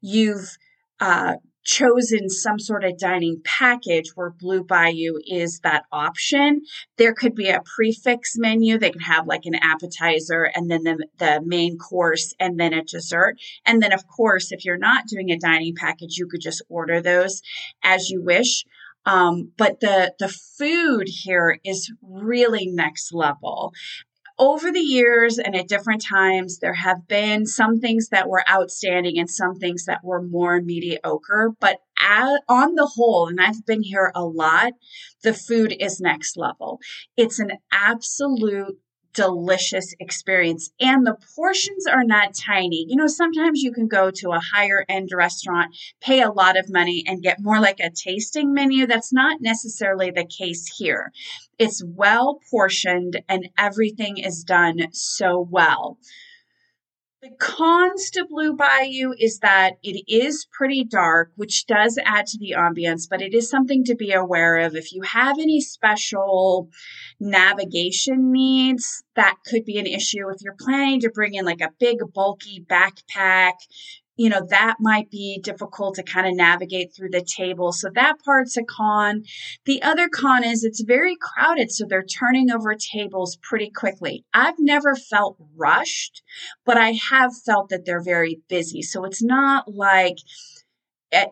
you've, 0.00 0.56
uh, 1.00 1.34
chosen 1.64 2.28
some 2.28 2.58
sort 2.58 2.84
of 2.84 2.98
dining 2.98 3.40
package 3.44 4.10
where 4.14 4.30
Blue 4.30 4.62
Bayou 4.62 5.14
is 5.26 5.60
that 5.60 5.84
option. 5.90 6.62
There 6.96 7.14
could 7.14 7.34
be 7.34 7.48
a 7.48 7.62
prefix 7.74 8.36
menu. 8.36 8.78
They 8.78 8.90
can 8.90 9.00
have 9.00 9.26
like 9.26 9.46
an 9.46 9.54
appetizer 9.54 10.50
and 10.54 10.70
then 10.70 10.84
the, 10.84 11.06
the 11.18 11.42
main 11.44 11.78
course 11.78 12.34
and 12.38 12.60
then 12.60 12.72
a 12.74 12.84
dessert. 12.84 13.36
And 13.66 13.82
then, 13.82 13.92
of 13.92 14.06
course, 14.06 14.52
if 14.52 14.64
you're 14.64 14.76
not 14.76 15.06
doing 15.06 15.30
a 15.30 15.38
dining 15.38 15.74
package, 15.74 16.16
you 16.18 16.26
could 16.26 16.40
just 16.40 16.62
order 16.68 17.00
those 17.00 17.40
as 17.82 18.10
you 18.10 18.22
wish. 18.22 18.64
Um, 19.06 19.52
but 19.58 19.80
the 19.80 20.14
the 20.18 20.28
food 20.28 21.08
here 21.08 21.58
is 21.62 21.92
really 22.02 22.66
next 22.66 23.12
level 23.12 23.74
over 24.38 24.72
the 24.72 24.80
years 24.80 25.38
and 25.38 25.54
at 25.54 25.68
different 25.68 26.02
times, 26.02 26.58
there 26.58 26.74
have 26.74 27.06
been 27.06 27.46
some 27.46 27.80
things 27.80 28.08
that 28.08 28.28
were 28.28 28.42
outstanding 28.50 29.18
and 29.18 29.30
some 29.30 29.56
things 29.56 29.84
that 29.84 30.02
were 30.02 30.22
more 30.22 30.60
mediocre. 30.60 31.52
But 31.60 31.78
as, 32.00 32.40
on 32.48 32.74
the 32.74 32.86
whole, 32.86 33.28
and 33.28 33.40
I've 33.40 33.64
been 33.64 33.82
here 33.82 34.10
a 34.14 34.24
lot, 34.24 34.72
the 35.22 35.34
food 35.34 35.74
is 35.78 36.00
next 36.00 36.36
level. 36.36 36.80
It's 37.16 37.38
an 37.38 37.52
absolute 37.72 38.78
delicious 39.14 39.94
experience. 40.00 40.70
And 40.80 41.06
the 41.06 41.16
portions 41.34 41.86
are 41.86 42.04
not 42.04 42.34
tiny. 42.34 42.84
You 42.88 42.96
know, 42.96 43.06
sometimes 43.06 43.62
you 43.62 43.72
can 43.72 43.88
go 43.88 44.10
to 44.10 44.30
a 44.30 44.40
higher 44.40 44.84
end 44.88 45.10
restaurant, 45.14 45.74
pay 46.00 46.20
a 46.20 46.30
lot 46.30 46.58
of 46.58 46.70
money, 46.70 47.04
and 47.06 47.22
get 47.22 47.40
more 47.40 47.60
like 47.60 47.80
a 47.80 47.90
tasting 47.90 48.52
menu. 48.52 48.86
That's 48.86 49.12
not 49.12 49.40
necessarily 49.40 50.10
the 50.10 50.26
case 50.26 50.66
here. 50.76 51.12
It's 51.58 51.82
well 51.84 52.40
portioned 52.50 53.22
and 53.28 53.48
everything 53.56 54.18
is 54.18 54.44
done 54.44 54.88
so 54.92 55.46
well. 55.50 55.98
The 57.24 57.30
cons 57.36 58.10
to 58.10 58.26
Blue 58.28 58.52
Bayou 58.54 59.14
is 59.18 59.38
that 59.38 59.78
it 59.82 60.04
is 60.06 60.46
pretty 60.52 60.84
dark, 60.84 61.32
which 61.36 61.64
does 61.64 61.98
add 62.04 62.26
to 62.26 62.38
the 62.38 62.52
ambience, 62.54 63.08
but 63.08 63.22
it 63.22 63.32
is 63.32 63.48
something 63.48 63.82
to 63.84 63.94
be 63.94 64.12
aware 64.12 64.58
of. 64.58 64.76
If 64.76 64.92
you 64.92 65.00
have 65.00 65.38
any 65.38 65.62
special 65.62 66.68
navigation 67.18 68.30
needs, 68.30 69.02
that 69.16 69.36
could 69.46 69.64
be 69.64 69.78
an 69.78 69.86
issue. 69.86 70.28
If 70.28 70.42
you're 70.42 70.54
planning 70.60 71.00
to 71.00 71.08
bring 71.08 71.32
in 71.32 71.46
like 71.46 71.62
a 71.62 71.72
big, 71.80 71.96
bulky 72.12 72.62
backpack, 72.68 73.54
you 74.16 74.28
know, 74.28 74.46
that 74.50 74.76
might 74.80 75.10
be 75.10 75.40
difficult 75.42 75.96
to 75.96 76.02
kind 76.02 76.26
of 76.26 76.34
navigate 76.34 76.94
through 76.94 77.10
the 77.10 77.24
table. 77.24 77.72
So 77.72 77.90
that 77.94 78.16
part's 78.24 78.56
a 78.56 78.64
con. 78.64 79.24
The 79.64 79.82
other 79.82 80.08
con 80.08 80.44
is 80.44 80.64
it's 80.64 80.82
very 80.82 81.16
crowded. 81.20 81.72
So 81.72 81.84
they're 81.88 82.04
turning 82.04 82.50
over 82.50 82.74
tables 82.74 83.36
pretty 83.42 83.70
quickly. 83.70 84.24
I've 84.32 84.58
never 84.58 84.94
felt 84.94 85.36
rushed, 85.56 86.22
but 86.64 86.76
I 86.76 86.92
have 87.10 87.32
felt 87.44 87.70
that 87.70 87.84
they're 87.84 88.02
very 88.02 88.40
busy. 88.48 88.82
So 88.82 89.04
it's 89.04 89.22
not 89.22 89.72
like, 89.72 90.16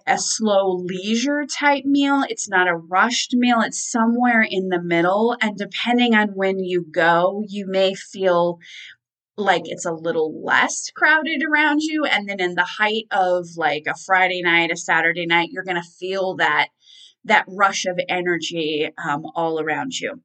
a 0.06 0.16
slow 0.16 0.76
leisure 0.76 1.44
type 1.44 1.84
meal. 1.84 2.22
It's 2.28 2.48
not 2.48 2.68
a 2.68 2.76
rushed 2.76 3.34
meal. 3.34 3.60
It's 3.62 3.90
somewhere 3.90 4.46
in 4.48 4.68
the 4.68 4.80
middle. 4.80 5.36
And 5.40 5.58
depending 5.58 6.14
on 6.14 6.28
when 6.36 6.60
you 6.60 6.86
go, 6.88 7.42
you 7.48 7.66
may 7.66 7.94
feel 7.94 8.60
like 9.36 9.62
it's 9.64 9.86
a 9.86 9.92
little 9.92 10.42
less 10.44 10.90
crowded 10.94 11.42
around 11.42 11.80
you. 11.80 12.04
And 12.04 12.28
then 12.28 12.40
in 12.40 12.54
the 12.54 12.68
height 12.78 13.04
of 13.10 13.46
like 13.56 13.84
a 13.86 13.94
Friday 13.94 14.42
night, 14.42 14.70
a 14.70 14.76
Saturday 14.76 15.26
night, 15.26 15.50
you're 15.52 15.64
going 15.64 15.82
to 15.82 15.88
feel 15.98 16.36
that 16.36 16.68
that 17.24 17.44
rush 17.48 17.84
of 17.86 17.98
energy 18.08 18.90
um, 19.02 19.22
all 19.34 19.60
around 19.60 19.92
you. 19.98 20.20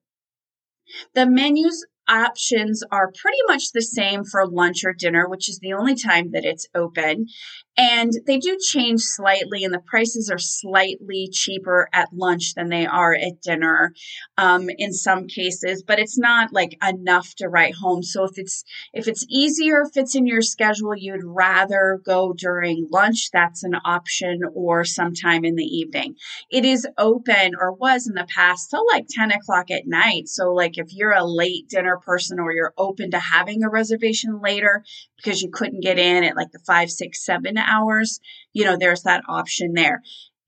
The 1.13 1.27
menus 1.27 1.85
options 2.07 2.83
are 2.91 3.11
pretty 3.11 3.37
much 3.47 3.71
the 3.71 3.81
same 3.81 4.23
for 4.23 4.47
lunch 4.47 4.83
or 4.83 4.93
dinner, 4.93 5.27
which 5.27 5.49
is 5.49 5.59
the 5.59 5.73
only 5.73 5.95
time 5.95 6.31
that 6.31 6.45
it's 6.45 6.67
open. 6.73 7.27
And 7.77 8.11
they 8.25 8.39
do 8.39 8.57
change 8.59 9.01
slightly, 9.01 9.63
and 9.63 9.71
the 9.71 9.79
prices 9.79 10.31
are 10.31 10.39
slightly 10.39 11.29
cheaper 11.31 11.87
at 11.93 12.09
lunch 12.11 12.55
than 12.55 12.69
they 12.69 12.87
are 12.87 13.13
at 13.13 13.41
dinner 13.43 13.93
um, 14.35 14.67
in 14.79 14.93
some 14.93 15.27
cases, 15.27 15.83
but 15.85 15.99
it's 15.99 16.17
not 16.17 16.51
like 16.51 16.75
enough 16.83 17.35
to 17.35 17.47
write 17.47 17.75
home. 17.75 18.01
So 18.01 18.23
if 18.23 18.37
it's 18.37 18.63
if 18.93 19.07
it's 19.07 19.25
easier, 19.29 19.85
fits 19.93 20.15
in 20.15 20.25
your 20.25 20.41
schedule, 20.41 20.95
you'd 20.95 21.23
rather 21.23 22.01
go 22.03 22.33
during 22.33 22.87
lunch, 22.91 23.29
that's 23.31 23.63
an 23.63 23.75
option, 23.85 24.41
or 24.55 24.83
sometime 24.83 25.45
in 25.45 25.55
the 25.55 25.63
evening. 25.63 26.15
It 26.49 26.65
is 26.65 26.87
open 26.97 27.51
or 27.59 27.73
was 27.73 28.07
in 28.07 28.15
the 28.15 28.27
past 28.33 28.71
till 28.71 28.85
like 28.87 29.05
10 29.09 29.31
o'clock 29.31 29.69
at 29.69 29.85
night. 29.85 30.27
So 30.29 30.51
like 30.51 30.77
if 30.79 30.87
you're 30.89 31.13
a 31.13 31.23
late 31.23 31.69
dinner 31.69 31.97
person 31.97 32.39
or 32.39 32.51
you're 32.51 32.73
open 32.77 33.11
to 33.11 33.19
having 33.19 33.63
a 33.63 33.69
reservation 33.69 34.41
later 34.41 34.83
because 35.15 35.41
you 35.41 35.49
couldn't 35.51 35.83
get 35.83 35.99
in 35.99 36.23
at 36.23 36.35
like 36.35 36.51
the 36.51 36.59
five, 36.65 36.89
six, 36.89 37.23
seven 37.23 37.57
hours, 37.67 38.19
you 38.53 38.65
know, 38.65 38.77
there's 38.77 39.03
that 39.03 39.23
option 39.27 39.73
there. 39.73 40.01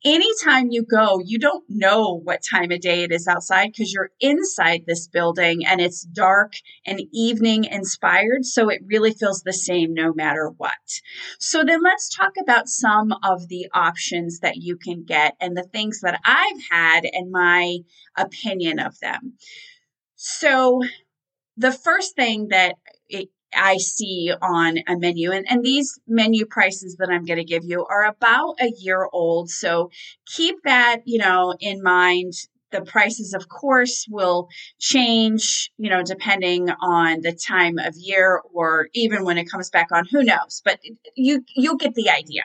Anytime 0.06 0.70
you 0.72 0.86
go, 0.86 1.20
you 1.26 1.38
don't 1.38 1.66
know 1.68 2.22
what 2.24 2.40
time 2.50 2.72
of 2.72 2.80
day 2.80 3.04
it 3.04 3.12
is 3.12 3.28
outside 3.28 3.74
because 3.74 3.92
you're 3.92 4.12
inside 4.22 4.84
this 4.88 5.10
building 5.10 5.66
and 5.66 5.82
it's 5.82 6.04
dark 6.04 6.54
and 6.86 7.02
evening 7.12 7.66
inspired. 7.66 8.46
So 8.46 8.70
it 8.70 8.82
really 8.86 9.12
feels 9.12 9.42
the 9.42 9.52
same 9.52 9.94
no 9.94 10.14
matter 10.14 10.52
what. 10.56 10.72
So 11.38 11.66
then 11.66 11.84
let's 11.84 12.08
talk 12.08 12.32
about 12.42 12.70
some 12.70 13.14
of 13.24 13.50
the 13.50 13.68
options 13.74 14.40
that 14.40 14.56
you 14.56 14.78
can 14.78 15.04
get 15.04 15.36
and 15.42 15.58
the 15.58 15.64
things 15.64 16.00
that 16.00 16.22
I've 16.24 16.62
had 16.72 17.04
and 17.04 17.30
my 17.30 17.80
opinion 18.16 18.80
of 18.80 18.98
them. 19.02 19.34
So 20.16 20.82
the 21.58 21.74
first 21.74 22.16
thing 22.16 22.48
that 22.52 22.76
I 23.53 23.77
see 23.77 24.34
on 24.41 24.77
a 24.88 24.98
menu. 24.98 25.32
And, 25.32 25.46
and 25.50 25.63
these 25.63 26.00
menu 26.08 26.46
prices 26.46 26.96
that 27.00 27.10
I'm 27.10 27.25
going 27.25 27.38
to 27.39 27.44
give 27.44 27.63
you 27.63 27.86
are 27.86 28.06
about 28.06 28.56
a 28.62 28.72
year 28.79 29.08
old. 29.12 29.50
So 29.50 29.89
keep 30.25 30.56
that, 30.63 31.01
you 31.06 31.20
know, 31.20 31.56
in 31.60 31.82
mind. 31.84 32.34
The 32.72 32.82
prices, 32.82 33.34
of 33.34 33.50
course, 33.50 34.06
will 34.12 34.48
change, 34.77 35.72
you 35.79 35.89
know, 35.89 36.03
depending 36.03 36.70
on 36.70 37.22
the 37.22 37.34
time 37.34 37.79
of 37.79 37.96
year 37.98 38.44
or 38.53 38.89
even 38.94 39.25
when 39.25 39.39
it 39.39 39.50
comes 39.50 39.72
back 39.72 39.88
on, 39.91 40.06
who 40.06 40.24
knows, 40.24 40.62
but 40.63 40.79
you, 41.15 41.44
you'll 41.56 41.77
get 41.77 41.96
the 41.96 42.12
idea. 42.12 42.44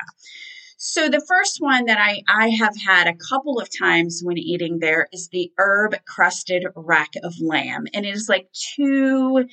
So 0.78 1.08
the 1.08 1.24
first 1.26 1.58
one 1.60 1.86
that 1.86 1.98
I, 1.98 2.22
I 2.28 2.48
have 2.48 2.74
had 2.86 3.06
a 3.06 3.14
couple 3.14 3.58
of 3.58 3.68
times 3.78 4.20
when 4.22 4.36
eating 4.36 4.80
there 4.80 5.08
is 5.12 5.28
the 5.28 5.50
herb 5.56 5.94
crusted 6.06 6.64
rack 6.74 7.12
of 7.22 7.34
lamb. 7.40 7.86
And 7.94 8.04
it 8.04 8.14
is 8.14 8.28
like 8.28 8.48
two 8.52 9.46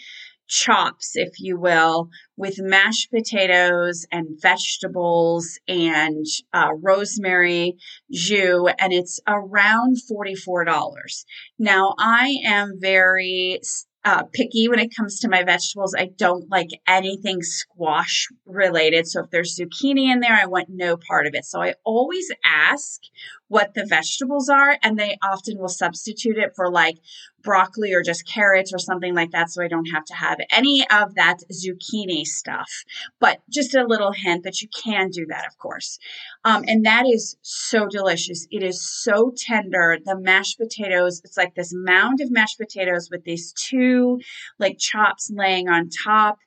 chops, 0.51 1.11
if 1.15 1.39
you 1.39 1.57
will, 1.57 2.09
with 2.35 2.55
mashed 2.59 3.09
potatoes 3.09 4.05
and 4.11 4.37
vegetables 4.41 5.57
and 5.67 6.25
uh, 6.53 6.69
rosemary 6.83 7.77
jus, 8.11 8.73
and 8.77 8.91
it's 8.91 9.19
around 9.25 9.97
$44. 10.11 11.25
Now, 11.57 11.95
I 11.97 12.37
am 12.45 12.73
very 12.79 13.61
uh, 14.03 14.23
picky 14.33 14.67
when 14.67 14.79
it 14.79 14.95
comes 14.95 15.19
to 15.19 15.29
my 15.29 15.43
vegetables. 15.43 15.95
I 15.97 16.09
don't 16.17 16.49
like 16.49 16.69
anything 16.87 17.41
squash 17.41 18.27
related. 18.45 19.07
So 19.07 19.21
if 19.23 19.29
there's 19.29 19.57
zucchini 19.57 20.11
in 20.11 20.19
there, 20.19 20.35
I 20.35 20.47
want 20.47 20.67
no 20.69 20.97
part 20.97 21.27
of 21.27 21.33
it. 21.33 21.45
So 21.45 21.61
I 21.61 21.75
always 21.85 22.27
ask 22.43 22.99
what 23.51 23.73
the 23.73 23.85
vegetables 23.85 24.47
are, 24.47 24.77
and 24.81 24.97
they 24.97 25.17
often 25.21 25.57
will 25.57 25.67
substitute 25.67 26.37
it 26.37 26.53
for 26.55 26.71
like 26.71 26.95
broccoli 27.43 27.93
or 27.93 28.01
just 28.01 28.25
carrots 28.25 28.71
or 28.73 28.79
something 28.79 29.13
like 29.13 29.31
that. 29.31 29.49
So 29.49 29.61
I 29.61 29.67
don't 29.67 29.91
have 29.93 30.05
to 30.05 30.13
have 30.13 30.37
any 30.51 30.85
of 30.89 31.15
that 31.15 31.39
zucchini 31.51 32.23
stuff. 32.23 32.69
But 33.19 33.41
just 33.49 33.75
a 33.75 33.83
little 33.83 34.13
hint 34.13 34.45
that 34.45 34.61
you 34.61 34.69
can 34.69 35.09
do 35.09 35.25
that, 35.27 35.45
of 35.47 35.57
course. 35.57 35.99
Um, 36.45 36.63
and 36.65 36.85
that 36.85 37.05
is 37.05 37.35
so 37.41 37.87
delicious. 37.87 38.47
It 38.51 38.63
is 38.63 38.81
so 38.81 39.33
tender. 39.35 39.97
The 40.05 40.17
mashed 40.17 40.57
potatoes, 40.57 41.21
it's 41.25 41.35
like 41.35 41.53
this 41.55 41.73
mound 41.75 42.21
of 42.21 42.31
mashed 42.31 42.57
potatoes 42.57 43.09
with 43.11 43.25
these 43.25 43.51
two 43.51 44.21
like 44.59 44.77
chops 44.79 45.29
laying 45.29 45.67
on 45.67 45.89
top. 45.89 46.37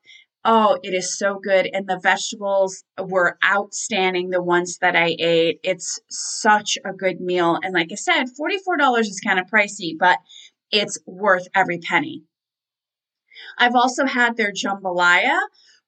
Oh, 0.47 0.79
it 0.83 0.93
is 0.93 1.17
so 1.17 1.41
good. 1.43 1.71
And 1.73 1.87
the 1.87 1.99
vegetables 2.03 2.85
were 2.99 3.39
outstanding, 3.43 4.29
the 4.29 4.43
ones 4.43 4.79
that 4.79 4.95
I 4.95 5.17
ate. 5.19 5.61
It's 5.63 5.99
such 6.11 6.77
a 6.85 6.93
good 6.93 7.21
meal. 7.21 7.59
And 7.63 7.73
like 7.73 7.89
I 7.91 7.95
said, 7.95 8.25
$44 8.39 9.01
is 9.01 9.23
kind 9.25 9.39
of 9.39 9.47
pricey, 9.47 9.97
but 9.99 10.19
it's 10.71 10.99
worth 11.07 11.49
every 11.55 11.79
penny. 11.79 12.25
I've 13.57 13.75
also 13.75 14.07
had 14.07 14.37
their 14.37 14.53
jambalaya, 14.53 15.39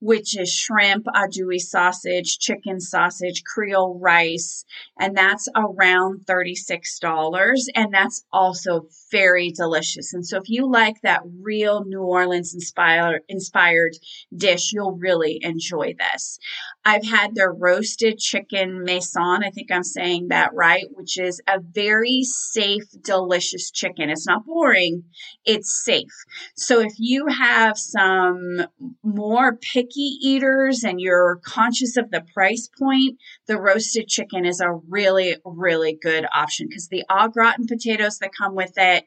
which 0.01 0.37
is 0.39 0.53
shrimp, 0.53 1.07
andouille 1.07 1.61
sausage, 1.61 2.39
chicken 2.39 2.81
sausage, 2.81 3.45
Creole 3.45 3.99
rice, 3.99 4.65
and 4.99 5.17
that's 5.17 5.49
around 5.55 6.21
$36. 6.27 7.69
And 7.75 7.93
that's 7.93 8.25
also 8.33 8.87
very 9.17 9.51
delicious. 9.51 10.13
And 10.13 10.27
so 10.27 10.37
if 10.37 10.49
you 10.49 10.71
like 10.71 10.97
that 11.03 11.23
real 11.41 11.85
New 11.87 12.03
Orleans 12.03 12.53
inspired 12.53 13.23
inspired 13.31 13.93
dish, 14.37 14.73
you'll 14.75 14.99
really 14.99 15.39
enjoy 15.41 15.95
this. 15.99 16.39
I've 16.85 17.05
had 17.05 17.35
their 17.35 17.53
roasted 17.53 18.19
chicken 18.19 18.85
maison. 18.85 19.43
I 19.43 19.51
think 19.51 19.73
I'm 19.73 19.83
saying 19.83 20.29
that 20.29 20.51
right, 20.53 20.85
which 20.91 21.19
is 21.19 21.41
a 21.49 21.61
very 21.61 22.23
safe, 22.25 22.85
delicious 23.03 23.71
chicken. 23.71 24.11
It's 24.11 24.27
not 24.27 24.45
boring, 24.45 25.05
it's 25.47 25.83
safe. 25.83 26.13
So 26.55 26.81
if 26.81 26.93
you 26.99 27.27
have 27.29 27.79
some 27.79 28.67
more 29.03 29.57
picky 29.57 30.19
eaters 30.21 30.85
and 30.85 31.01
you're 31.01 31.41
conscious 31.43 31.97
of 31.97 32.11
the 32.11 32.25
price 32.35 32.69
point, 32.79 33.17
the 33.47 33.59
roasted 33.59 34.09
chicken 34.09 34.45
is 34.45 34.61
a 34.61 34.79
really, 34.89 35.37
really 35.45 35.99
good 36.01 36.27
option 36.35 36.67
because 36.69 36.89
the 36.89 37.05
au 37.09 37.29
gratin 37.29 37.67
potatoes 37.67 38.19
that 38.19 38.31
come 38.39 38.55
with 38.55 38.73
it 38.77 39.06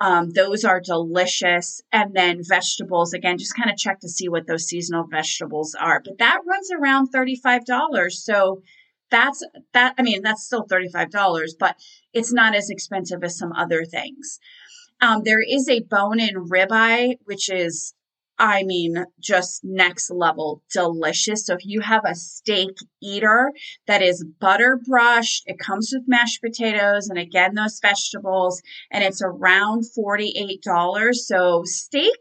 um, 0.00 0.30
those 0.30 0.64
are 0.64 0.80
delicious. 0.80 1.82
And 1.92 2.14
then 2.14 2.40
vegetables, 2.42 3.12
again, 3.12 3.38
just 3.38 3.56
kind 3.56 3.70
of 3.70 3.76
check 3.76 4.00
to 4.00 4.08
see 4.08 4.28
what 4.28 4.46
those 4.46 4.66
seasonal 4.66 5.06
vegetables 5.10 5.74
are. 5.74 6.00
But 6.04 6.18
that 6.18 6.40
runs 6.46 6.70
around 6.72 7.12
$35. 7.12 8.10
So 8.12 8.62
that's 9.10 9.46
that. 9.72 9.94
I 9.98 10.02
mean, 10.02 10.22
that's 10.22 10.44
still 10.44 10.66
$35, 10.66 11.50
but 11.58 11.76
it's 12.12 12.32
not 12.32 12.54
as 12.54 12.70
expensive 12.70 13.22
as 13.22 13.38
some 13.38 13.52
other 13.52 13.84
things. 13.84 14.40
Um, 15.00 15.22
there 15.24 15.42
is 15.42 15.68
a 15.68 15.80
bone 15.80 16.20
in 16.20 16.48
ribeye, 16.48 17.18
which 17.24 17.50
is 17.50 17.94
I 18.38 18.64
mean, 18.64 19.04
just 19.20 19.60
next 19.62 20.10
level 20.10 20.62
delicious. 20.72 21.46
So 21.46 21.54
if 21.54 21.64
you 21.64 21.80
have 21.80 22.02
a 22.04 22.14
steak 22.14 22.70
eater 23.02 23.52
that 23.86 24.02
is 24.02 24.24
butter 24.40 24.80
brushed, 24.86 25.44
it 25.46 25.58
comes 25.58 25.90
with 25.92 26.08
mashed 26.08 26.42
potatoes 26.42 27.08
and 27.08 27.18
again, 27.18 27.54
those 27.54 27.78
vegetables, 27.80 28.60
and 28.90 29.04
it's 29.04 29.22
around 29.22 29.84
$48. 29.96 31.14
So 31.14 31.62
steak 31.64 32.18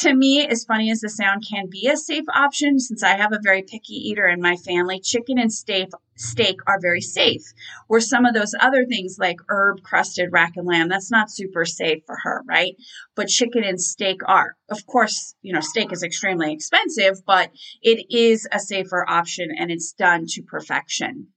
to 0.00 0.14
me, 0.14 0.46
as 0.46 0.64
funny 0.64 0.90
as 0.90 1.00
the 1.00 1.08
sound 1.08 1.44
can 1.48 1.68
be 1.68 1.88
a 1.88 1.96
safe 1.96 2.24
option, 2.34 2.78
since 2.78 3.02
I 3.02 3.16
have 3.16 3.32
a 3.32 3.40
very 3.42 3.62
picky 3.62 3.94
eater 3.94 4.26
in 4.26 4.40
my 4.40 4.56
family, 4.56 5.00
chicken 5.00 5.38
and 5.38 5.52
steak 5.52 5.88
steak 6.18 6.58
are 6.66 6.80
very 6.80 7.00
safe. 7.00 7.42
Where 7.86 8.00
some 8.00 8.26
of 8.26 8.34
those 8.34 8.54
other 8.60 8.84
things 8.84 9.16
like 9.18 9.38
herb 9.48 9.82
crusted 9.82 10.30
rack 10.32 10.52
and 10.56 10.66
lamb, 10.66 10.88
that's 10.88 11.10
not 11.10 11.30
super 11.30 11.64
safe 11.64 12.02
for 12.06 12.16
her, 12.22 12.42
right? 12.46 12.74
But 13.14 13.28
chicken 13.28 13.64
and 13.64 13.80
steak 13.80 14.20
are. 14.26 14.56
Of 14.70 14.86
course, 14.86 15.34
you 15.42 15.52
know, 15.52 15.60
steak 15.60 15.92
is 15.92 16.02
extremely 16.02 16.52
expensive, 16.52 17.24
but 17.26 17.50
it 17.82 18.06
is 18.10 18.48
a 18.52 18.58
safer 18.58 19.08
option 19.08 19.50
and 19.56 19.70
it's 19.70 19.92
done 19.92 20.24
to 20.28 20.42
perfection. 20.42 21.28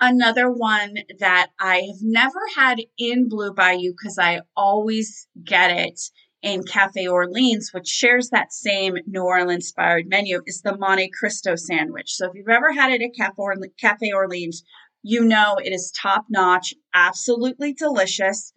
Another 0.00 0.50
one 0.50 0.94
that 1.18 1.50
I 1.58 1.76
have 1.76 2.02
never 2.02 2.40
had 2.56 2.80
in 2.96 3.28
Blue 3.28 3.52
Bayou 3.52 3.92
because 3.92 4.18
I 4.18 4.40
always 4.56 5.26
get 5.42 5.70
it 5.70 6.00
in 6.44 6.62
Cafe 6.62 7.08
Orleans, 7.08 7.70
which 7.72 7.88
shares 7.88 8.28
that 8.28 8.52
same 8.52 8.98
New 9.06 9.22
Orleans 9.22 9.64
inspired 9.64 10.06
menu, 10.06 10.42
is 10.46 10.60
the 10.60 10.76
Monte 10.76 11.10
Cristo 11.18 11.56
sandwich. 11.56 12.12
So 12.14 12.26
if 12.26 12.32
you've 12.34 12.48
ever 12.50 12.70
had 12.70 12.92
it 12.92 13.02
at 13.02 13.70
Cafe 13.80 14.12
Orleans, 14.12 14.62
you 15.02 15.24
know 15.24 15.56
it 15.56 15.72
is 15.72 15.90
top 15.90 16.26
notch, 16.28 16.74
absolutely 16.92 17.72
delicious. 17.72 18.52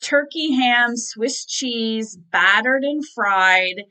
Turkey 0.00 0.52
ham, 0.52 0.96
Swiss 0.96 1.44
cheese, 1.44 2.16
battered 2.30 2.84
and 2.84 3.02
fried 3.14 3.82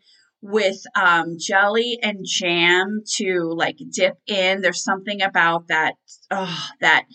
with 0.42 0.82
um, 0.96 1.36
jelly 1.38 2.00
and 2.02 2.20
jam 2.24 3.02
to 3.18 3.54
like 3.54 3.78
dip 3.92 4.16
in. 4.28 4.62
There's 4.62 4.84
something 4.84 5.22
about 5.22 5.68
that, 5.68 5.96
oh, 6.32 6.68
that 6.80 7.06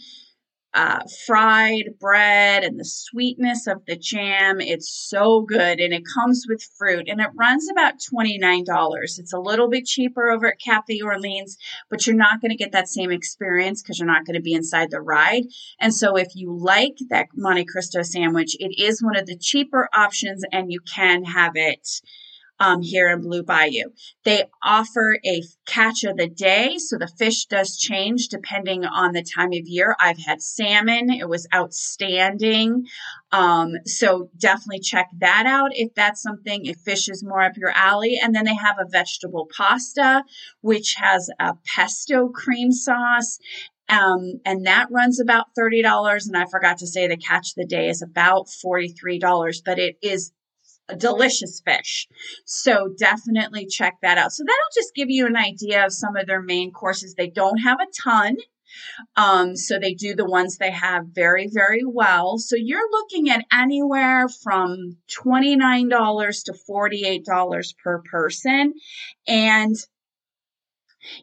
uh, 0.75 1.00
fried 1.26 1.85
bread 2.00 2.64
and 2.64 2.78
the 2.78 2.85
sweetness 2.85 3.66
of 3.69 3.85
the 3.87 3.97
jam. 3.97 4.61
It's 4.61 4.90
so 4.90 5.43
good 5.43 5.78
and 5.78 5.95
it 5.95 6.02
comes 6.14 6.47
with 6.49 6.69
fruit 6.76 7.09
and 7.09 7.21
it 7.21 7.31
runs 7.37 7.69
about 7.71 7.95
$29. 8.12 8.64
It's 9.02 9.33
a 9.33 9.38
little 9.38 9.69
bit 9.69 9.87
cheaper 9.87 10.31
over 10.31 10.49
at 10.49 10.61
Cafe 10.61 11.00
Orleans, 11.00 11.57
but 11.88 12.07
you're 12.07 12.16
not 12.16 12.40
going 12.40 12.50
to 12.50 12.57
get 12.57 12.73
that 12.73 12.88
same 12.88 13.12
experience 13.12 13.83
because 13.83 13.99
you're 13.99 14.09
not 14.09 14.26
going 14.26 14.35
to 14.35 14.43
be 14.43 14.54
inside 14.54 14.90
the 14.90 15.00
ride. 15.00 15.45
And 15.81 15.95
so 15.95 16.16
if 16.16 16.35
you 16.35 16.52
like 16.52 16.97
that 17.09 17.28
Monte 17.35 17.66
Cristo 17.66 18.02
sandwich, 18.02 18.57
it 18.59 18.75
is 18.83 19.02
one 19.02 19.16
of 19.16 19.26
the 19.26 19.38
cheaper 19.38 19.88
options 19.95 20.43
and 20.50 20.73
you 20.73 20.81
can 20.81 21.25
have 21.25 21.52
it 21.54 21.88
um, 22.61 22.83
here 22.83 23.11
in 23.11 23.21
Blue 23.21 23.43
Bayou. 23.43 23.91
They 24.25 24.45
offer 24.63 25.19
a 25.25 25.43
catch 25.67 26.05
of 26.05 26.17
the 26.17 26.29
day, 26.29 26.79
so 26.79 26.97
the 26.99 27.11
fish 27.19 27.47
does 27.47 27.77
change 27.77 28.29
depending 28.29 28.85
on 28.85 29.13
the 29.13 29.23
time 29.25 29.53
of 29.53 29.67
year. 29.67 29.97
I've 29.99 30.19
had 30.19 30.43
salmon, 30.43 31.11
it 31.11 31.29
was 31.29 31.47
outstanding. 31.55 32.87
Um, 33.33 33.73
so 33.85 34.31
definitely 34.39 34.81
check 34.81 35.09
that 35.19 35.45
out 35.47 35.71
if 35.73 35.95
that's 35.95 36.23
something, 36.23 36.67
if 36.67 36.77
fish 36.79 37.09
is 37.09 37.25
more 37.25 37.43
up 37.43 37.57
your 37.57 37.73
alley. 37.73 38.19
And 38.23 38.35
then 38.35 38.45
they 38.45 38.55
have 38.55 38.77
a 38.79 38.89
vegetable 38.89 39.49
pasta, 39.57 40.23
which 40.61 40.95
has 40.99 41.29
a 41.41 41.55
pesto 41.75 42.29
cream 42.29 42.71
sauce 42.71 43.39
um, 43.89 44.41
and 44.47 44.67
that 44.67 44.89
runs 44.91 45.21
about 45.21 45.47
$30. 45.59 46.27
And 46.27 46.37
I 46.37 46.47
forgot 46.47 46.79
to 46.79 46.87
say 46.87 47.07
the 47.07 47.17
catch 47.17 47.51
of 47.51 47.57
the 47.57 47.67
day 47.67 47.89
is 47.89 48.03
about 48.03 48.47
$43, 48.47 49.63
but 49.65 49.79
it 49.79 49.97
is 50.03 50.33
a 50.88 50.97
delicious 50.97 51.62
fish. 51.64 52.09
So 52.45 52.95
definitely 52.99 53.67
check 53.67 53.97
that 54.03 54.19
out. 54.19 54.33
So 54.33 54.45
that'll 54.45 54.75
just 54.75 54.95
give 54.95 55.11
you 55.11 55.26
an 55.26 55.37
idea 55.37 55.85
of 55.85 55.93
some 55.93 56.17
of 56.17 56.26
their 56.26 56.43
main 56.43 56.73
courses. 56.73 57.14
They 57.14 57.31
don't 57.31 57.59
have 57.59 57.79
a 57.81 57.87
ton. 58.03 58.37
Um, 59.16 59.57
so 59.57 59.79
they 59.79 59.94
do 59.94 60.14
the 60.14 60.25
ones 60.25 60.59
they 60.59 60.70
have 60.70 61.07
very, 61.12 61.49
very 61.53 61.85
well. 61.85 62.38
So 62.38 62.57
you're 62.57 62.90
looking 62.90 63.31
at 63.31 63.44
anywhere 63.53 64.29
from 64.29 64.97
$29 65.11 66.44
to 66.44 66.55
$48 66.68 67.75
per 67.83 68.03
person. 68.03 68.75
And 69.29 69.77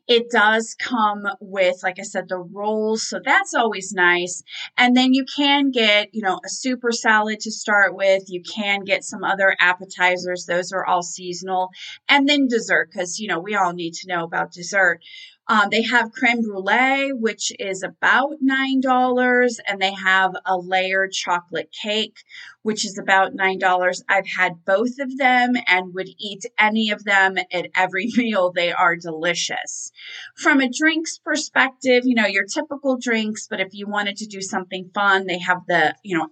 it 0.08 0.30
does 0.32 0.76
come 0.80 1.24
with, 1.40 1.78
like 1.84 2.00
I 2.00 2.04
said, 2.04 2.30
the 2.30 2.38
rolls. 2.38 3.08
So 3.08 3.20
that's 3.24 3.54
always 3.54 3.94
nice. 3.94 4.44
And 4.78 4.96
then 4.96 5.14
you 5.14 5.26
can 5.26 5.72
get, 5.72 6.10
you 6.14 6.22
know, 6.22 6.40
a 6.46 6.50
super 6.50 6.92
salad 6.92 7.40
to 7.42 7.52
start 7.52 7.96
with. 7.96 8.24
You 8.28 8.42
can 8.44 8.84
get 8.84 9.04
some 9.04 9.24
other 9.24 9.56
appetizers. 9.60 10.46
Those 10.46 10.72
are 10.72 10.86
all 10.86 11.04
seasonal. 11.04 11.70
And 12.08 12.28
then 12.28 12.48
dessert, 12.48 12.90
because, 12.92 13.20
you 13.20 13.28
know, 13.28 13.40
we 13.40 13.56
all 13.56 13.74
need 13.74 13.94
to 13.96 14.08
know 14.08 14.24
about 14.24 14.52
dessert. 14.52 15.02
Um, 15.48 15.70
they 15.70 15.82
have 15.82 16.12
creme 16.12 16.42
brulee, 16.42 17.12
which 17.14 17.52
is 17.60 17.84
about 17.84 18.36
$9, 18.42 19.60
and 19.68 19.82
they 19.82 19.94
have 19.94 20.32
a 20.46 20.58
layered 20.58 21.12
chocolate 21.12 21.72
cake, 21.72 22.18
which 22.62 22.86
is 22.86 22.98
about 22.98 23.36
$9. 23.36 24.02
I've 24.08 24.28
had 24.28 24.64
both 24.66 25.00
of 25.00 25.18
them 25.18 25.54
and 25.68 25.94
would 25.94 26.10
eat 26.20 26.46
any 26.60 26.92
of 26.92 27.04
them 27.04 27.38
at 27.38 27.68
every 27.76 28.08
meal. 28.16 28.52
They 28.52 28.72
are 28.72 28.96
delicious. 28.96 29.92
From 30.36 30.62
a 30.62 30.70
drinks 30.70 31.18
perspective, 31.18 32.04
you 32.06 32.16
know, 32.16 32.28
your 32.28 32.46
typical 32.46 32.98
drinks, 32.98 33.48
but 33.50 33.60
if 33.60 33.74
you 33.74 33.88
wanted 33.88 34.18
to 34.18 34.28
do 34.28 34.42
something 34.42 34.92
fun, 34.94 35.26
they 35.26 35.40
have 35.40 35.66
the, 35.68 35.96
you 36.04 36.18
know, 36.18 36.28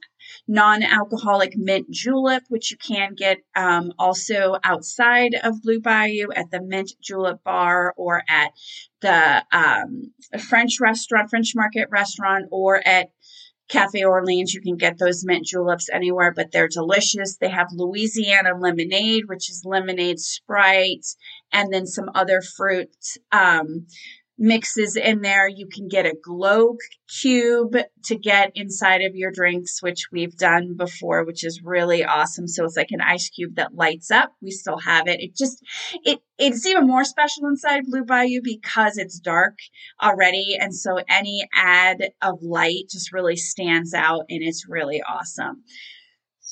non-alcoholic 0.48 1.56
mint 1.56 1.90
julep, 1.90 2.44
which 2.50 2.72
you 2.72 2.78
can 2.78 3.14
get 3.16 3.40
um, 3.56 3.94
also 3.98 4.58
outside 4.64 5.36
of 5.44 5.62
Blue 5.62 5.80
Bayou 5.80 6.28
at 6.36 6.52
the 6.52 6.62
Mint 6.62 6.92
Julep 7.02 7.44
Bar 7.44 7.94
or 7.98 8.24
at 8.28 8.52
the 9.02 9.44
um, 9.52 10.12
French 10.40 10.80
restaurant, 10.80 11.30
French 11.30 11.54
Market 11.56 11.88
restaurant, 11.92 12.48
or 12.52 12.86
at 12.86 13.10
Cafe 13.70 14.04
Orleans. 14.04 14.54
You 14.54 14.62
can 14.62 14.76
get 14.76 14.98
those 14.98 15.24
mint 15.24 15.46
juleps 15.46 15.90
anywhere, 15.90 16.34
but 16.36 16.52
they're 16.52 16.68
delicious. 16.68 17.38
They 17.38 17.50
have 17.50 17.68
Louisiana 17.72 18.58
lemonade, 18.60 19.26
which 19.28 19.50
is 19.50 19.64
lemonade 19.64 20.20
Sprite, 20.20 21.06
and 21.54 21.72
then 21.72 21.86
some 21.86 22.10
other 22.16 22.42
fruit. 22.42 22.90
Um, 23.32 23.86
mixes 24.40 24.96
in 24.96 25.22
there. 25.22 25.48
You 25.48 25.68
can 25.68 25.88
get 25.88 26.06
a 26.06 26.16
glow 26.24 26.78
cube 27.08 27.76
to 28.06 28.16
get 28.18 28.52
inside 28.56 29.02
of 29.02 29.16
your 29.16 29.32
drinks, 29.32 29.84
which 29.84 30.08
we've 30.12 30.36
done 30.36 30.76
before, 30.78 31.26
which 31.26 31.44
is 31.44 31.62
really 31.64 32.04
awesome. 32.04 32.48
So 32.48 32.64
it's 32.64 32.78
like 32.78 32.92
an 32.92 33.02
ice 33.02 33.30
cube 33.30 33.56
that 33.56 33.76
lights 33.76 34.10
up. 34.10 34.32
We 34.42 34.52
still 34.52 34.80
have 34.80 35.08
it. 35.08 35.20
It 35.20 35.36
just 35.36 35.64
it 36.04 36.20
it's 36.38 36.66
even 36.66 36.88
more 36.88 37.04
special 37.04 37.48
inside 37.48 37.84
Blue 37.86 38.06
Bayou 38.06 38.40
because 38.42 38.98
it's 38.98 39.20
dark 39.20 39.58
already. 40.02 40.56
And 40.58 40.74
so 40.74 41.00
any 41.10 41.48
add 41.54 42.12
of 42.22 42.42
light 42.42 42.86
just 42.90 43.12
really 43.12 43.36
stands 43.36 43.94
out 43.94 44.22
and 44.30 44.42
it's 44.42 44.68
really 44.68 45.02
awesome. 45.02 45.64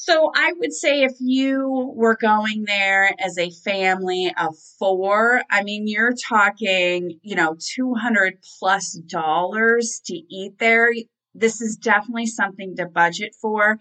So 0.10 0.32
I 0.34 0.54
would 0.58 0.72
say 0.72 1.04
if 1.04 1.15
you 1.20 1.91
were 1.93 2.15
going 2.15 2.63
there 2.65 3.12
as 3.20 3.38
a 3.38 3.52
family 3.52 4.32
of 4.39 4.56
four, 4.80 5.41
I 5.52 5.63
mean, 5.63 5.86
you're 5.86 6.13
talking, 6.30 7.20
you 7.24 7.36
know, 7.36 7.58
200 7.76 8.36
plus 8.58 8.93
dollars 9.06 10.00
to 10.06 10.13
eat 10.13 10.60
there. 10.60 10.93
This 11.36 11.60
is 11.60 11.76
definitely 11.76 12.28
something 12.28 12.78
to 12.78 12.86
budget 12.86 13.36
for. 13.41 13.80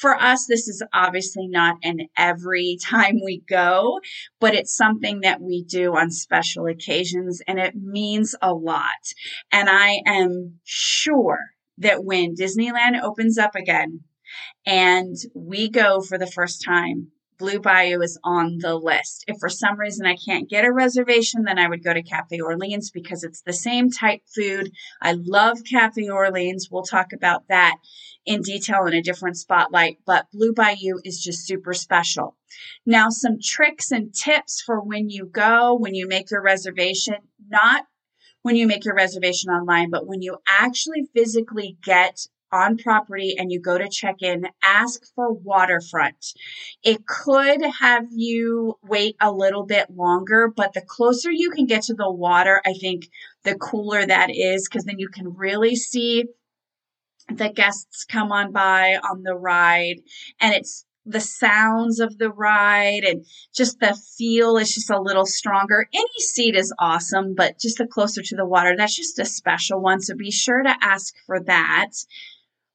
For 0.00 0.16
us, 0.16 0.46
this 0.46 0.66
is 0.66 0.82
obviously 0.92 1.46
not 1.46 1.76
an 1.84 2.08
every 2.16 2.76
time 2.84 3.20
we 3.24 3.44
go, 3.48 4.00
but 4.40 4.54
it's 4.56 4.74
something 4.74 5.20
that 5.20 5.40
we 5.40 5.62
do 5.62 5.94
on 5.94 6.10
special 6.10 6.66
occasions 6.66 7.40
and 7.46 7.60
it 7.60 7.76
means 7.76 8.34
a 8.42 8.52
lot. 8.52 9.14
And 9.52 9.68
I 9.70 10.00
am 10.06 10.58
sure 10.64 11.38
that 11.78 12.02
when 12.02 12.34
Disneyland 12.34 13.00
opens 13.00 13.38
up 13.38 13.54
again, 13.54 14.00
and 14.66 15.16
we 15.34 15.68
go 15.68 16.00
for 16.00 16.18
the 16.18 16.26
first 16.26 16.64
time. 16.64 17.12
Blue 17.38 17.60
Bayou 17.60 18.00
is 18.02 18.18
on 18.24 18.58
the 18.58 18.74
list. 18.74 19.24
If 19.28 19.38
for 19.38 19.48
some 19.48 19.78
reason 19.78 20.06
I 20.06 20.16
can't 20.16 20.50
get 20.50 20.64
a 20.64 20.72
reservation, 20.72 21.44
then 21.44 21.56
I 21.56 21.68
would 21.68 21.84
go 21.84 21.94
to 21.94 22.02
Cafe 22.02 22.40
Orleans 22.40 22.90
because 22.90 23.22
it's 23.22 23.42
the 23.42 23.52
same 23.52 23.90
type 23.90 24.22
food. 24.34 24.72
I 25.00 25.12
love 25.12 25.58
Cafe 25.70 26.08
Orleans. 26.08 26.68
We'll 26.68 26.82
talk 26.82 27.12
about 27.12 27.44
that 27.48 27.76
in 28.26 28.42
detail 28.42 28.86
in 28.86 28.94
a 28.94 29.02
different 29.02 29.36
spotlight, 29.36 29.98
but 30.04 30.26
Blue 30.32 30.52
Bayou 30.52 30.98
is 31.04 31.22
just 31.22 31.46
super 31.46 31.72
special. 31.72 32.36
Now, 32.84 33.08
some 33.08 33.38
tricks 33.42 33.92
and 33.92 34.12
tips 34.12 34.60
for 34.60 34.80
when 34.80 35.08
you 35.08 35.24
go, 35.24 35.76
when 35.76 35.94
you 35.94 36.08
make 36.08 36.32
your 36.32 36.42
reservation, 36.42 37.14
not 37.48 37.84
when 38.42 38.56
you 38.56 38.66
make 38.66 38.84
your 38.84 38.94
reservation 38.94 39.50
online, 39.50 39.90
but 39.90 40.06
when 40.06 40.22
you 40.22 40.38
actually 40.48 41.08
physically 41.14 41.78
get 41.84 42.26
on 42.52 42.76
property 42.76 43.36
and 43.38 43.52
you 43.52 43.60
go 43.60 43.78
to 43.78 43.88
check 43.88 44.16
in, 44.20 44.48
ask 44.62 45.02
for 45.14 45.32
waterfront. 45.32 46.34
It 46.82 47.06
could 47.06 47.62
have 47.80 48.06
you 48.10 48.78
wait 48.82 49.16
a 49.20 49.32
little 49.32 49.64
bit 49.64 49.90
longer, 49.90 50.52
but 50.54 50.72
the 50.72 50.80
closer 50.80 51.30
you 51.30 51.50
can 51.50 51.66
get 51.66 51.82
to 51.84 51.94
the 51.94 52.10
water, 52.10 52.60
I 52.64 52.72
think 52.72 53.08
the 53.44 53.54
cooler 53.54 54.04
that 54.04 54.30
is 54.30 54.68
because 54.68 54.84
then 54.84 54.98
you 54.98 55.08
can 55.08 55.34
really 55.34 55.76
see 55.76 56.24
the 57.28 57.50
guests 57.50 58.04
come 58.04 58.32
on 58.32 58.52
by 58.52 58.96
on 58.96 59.22
the 59.22 59.34
ride 59.34 60.00
and 60.40 60.54
it's 60.54 60.86
the 61.08 61.20
sounds 61.20 62.00
of 62.00 62.18
the 62.18 62.30
ride 62.30 63.02
and 63.02 63.24
just 63.54 63.80
the 63.80 63.98
feel 64.16 64.58
is 64.58 64.74
just 64.74 64.90
a 64.90 65.00
little 65.00 65.24
stronger. 65.24 65.88
Any 65.92 66.20
seat 66.20 66.54
is 66.54 66.72
awesome, 66.78 67.34
but 67.34 67.58
just 67.58 67.78
the 67.78 67.86
closer 67.86 68.22
to 68.22 68.36
the 68.36 68.46
water, 68.46 68.74
that's 68.76 68.94
just 68.94 69.18
a 69.18 69.24
special 69.24 69.80
one. 69.80 70.00
So 70.00 70.14
be 70.14 70.30
sure 70.30 70.62
to 70.62 70.76
ask 70.82 71.14
for 71.26 71.40
that. 71.44 71.90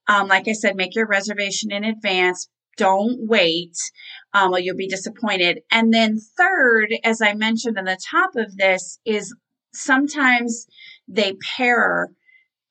Um, 0.06 0.28
like 0.28 0.48
I 0.48 0.52
said, 0.52 0.76
make 0.76 0.94
your 0.94 1.06
reservation 1.06 1.72
in 1.72 1.84
advance. 1.84 2.48
Don't 2.76 3.28
wait, 3.28 3.76
um, 4.32 4.52
or 4.52 4.58
you'll 4.58 4.76
be 4.76 4.88
disappointed. 4.88 5.60
And 5.70 5.94
then 5.94 6.18
third, 6.36 6.92
as 7.04 7.22
I 7.22 7.34
mentioned 7.34 7.78
on 7.78 7.84
the 7.84 7.98
top 8.10 8.30
of 8.36 8.56
this, 8.56 8.98
is 9.04 9.34
sometimes 9.72 10.66
they 11.06 11.34
pair 11.56 12.10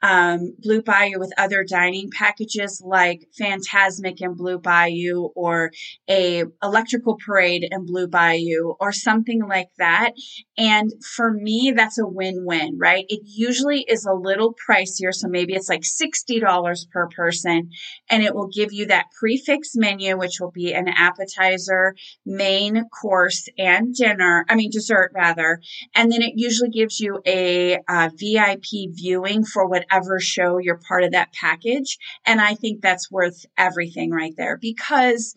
um, 0.04 0.54
Blue 0.60 0.82
Bayou 0.84 1.18
with 1.18 1.32
other 1.38 1.64
dining 1.64 2.10
packages 2.12 2.84
like 2.86 3.30
Fantasmic 3.40 4.18
and 4.20 4.36
Blue 4.36 4.60
Bayou 4.60 5.30
or 5.34 5.72
a 6.10 6.44
electrical 6.62 7.18
parade 7.26 7.66
in 7.72 7.86
Blue 7.86 8.08
Bayou 8.08 8.76
or 8.82 8.92
something 8.92 9.48
like 9.48 9.70
that. 9.78 10.12
And 10.58 10.92
for 11.16 11.32
me, 11.32 11.74
that's 11.76 11.98
a 11.98 12.06
win-win, 12.06 12.78
right? 12.78 13.06
It 13.08 13.22
usually 13.26 13.86
is 13.88 14.06
a 14.06 14.14
little 14.14 14.54
pricier. 14.70 15.14
So 15.14 15.30
maybe 15.30 15.54
it's 15.54 15.70
like 15.70 15.84
$60 15.84 16.90
per 16.92 17.08
person 17.08 17.70
and 18.14 18.22
it 18.22 18.36
will 18.36 18.48
give 18.48 18.72
you 18.72 18.86
that 18.86 19.08
prefix 19.20 19.72
menu, 19.76 20.16
which 20.16 20.40
will 20.40 20.52
be 20.52 20.72
an 20.72 20.88
appetizer, 20.88 21.96
main 22.28 22.88
course 22.90 23.50
and 23.58 23.96
dinner. 23.96 24.46
I 24.48 24.54
mean, 24.54 24.70
dessert 24.70 25.12
rather. 25.16 25.60
And 25.96 26.12
then 26.12 26.22
it 26.22 26.34
usually 26.36 26.70
gives 26.70 27.00
you 27.00 27.24
a, 27.26 27.78
uh, 27.78 27.80
a 28.04 28.10
VIP 28.10 28.94
viewing 28.94 29.44
for 29.44 29.68
whatever 29.68 30.20
show 30.20 30.60
you're 30.60 30.80
part 30.88 31.04
of 31.04 31.14
that 31.14 31.34
package. 31.34 31.98
And 32.24 32.40
I 32.40 32.54
think 32.54 32.82
that's 32.82 33.10
worth 33.10 33.48
everything 33.58 34.12
right 34.12 34.34
there 34.38 34.60
because 34.62 35.34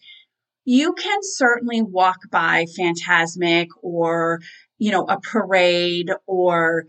you 0.67 0.93
can 0.93 1.21
certainly 1.23 1.81
walk 1.81 2.19
by 2.31 2.67
Fantasmic 2.79 3.69
or, 3.81 4.41
you 4.77 4.91
know, 4.91 5.05
a 5.05 5.19
parade 5.19 6.11
or 6.27 6.85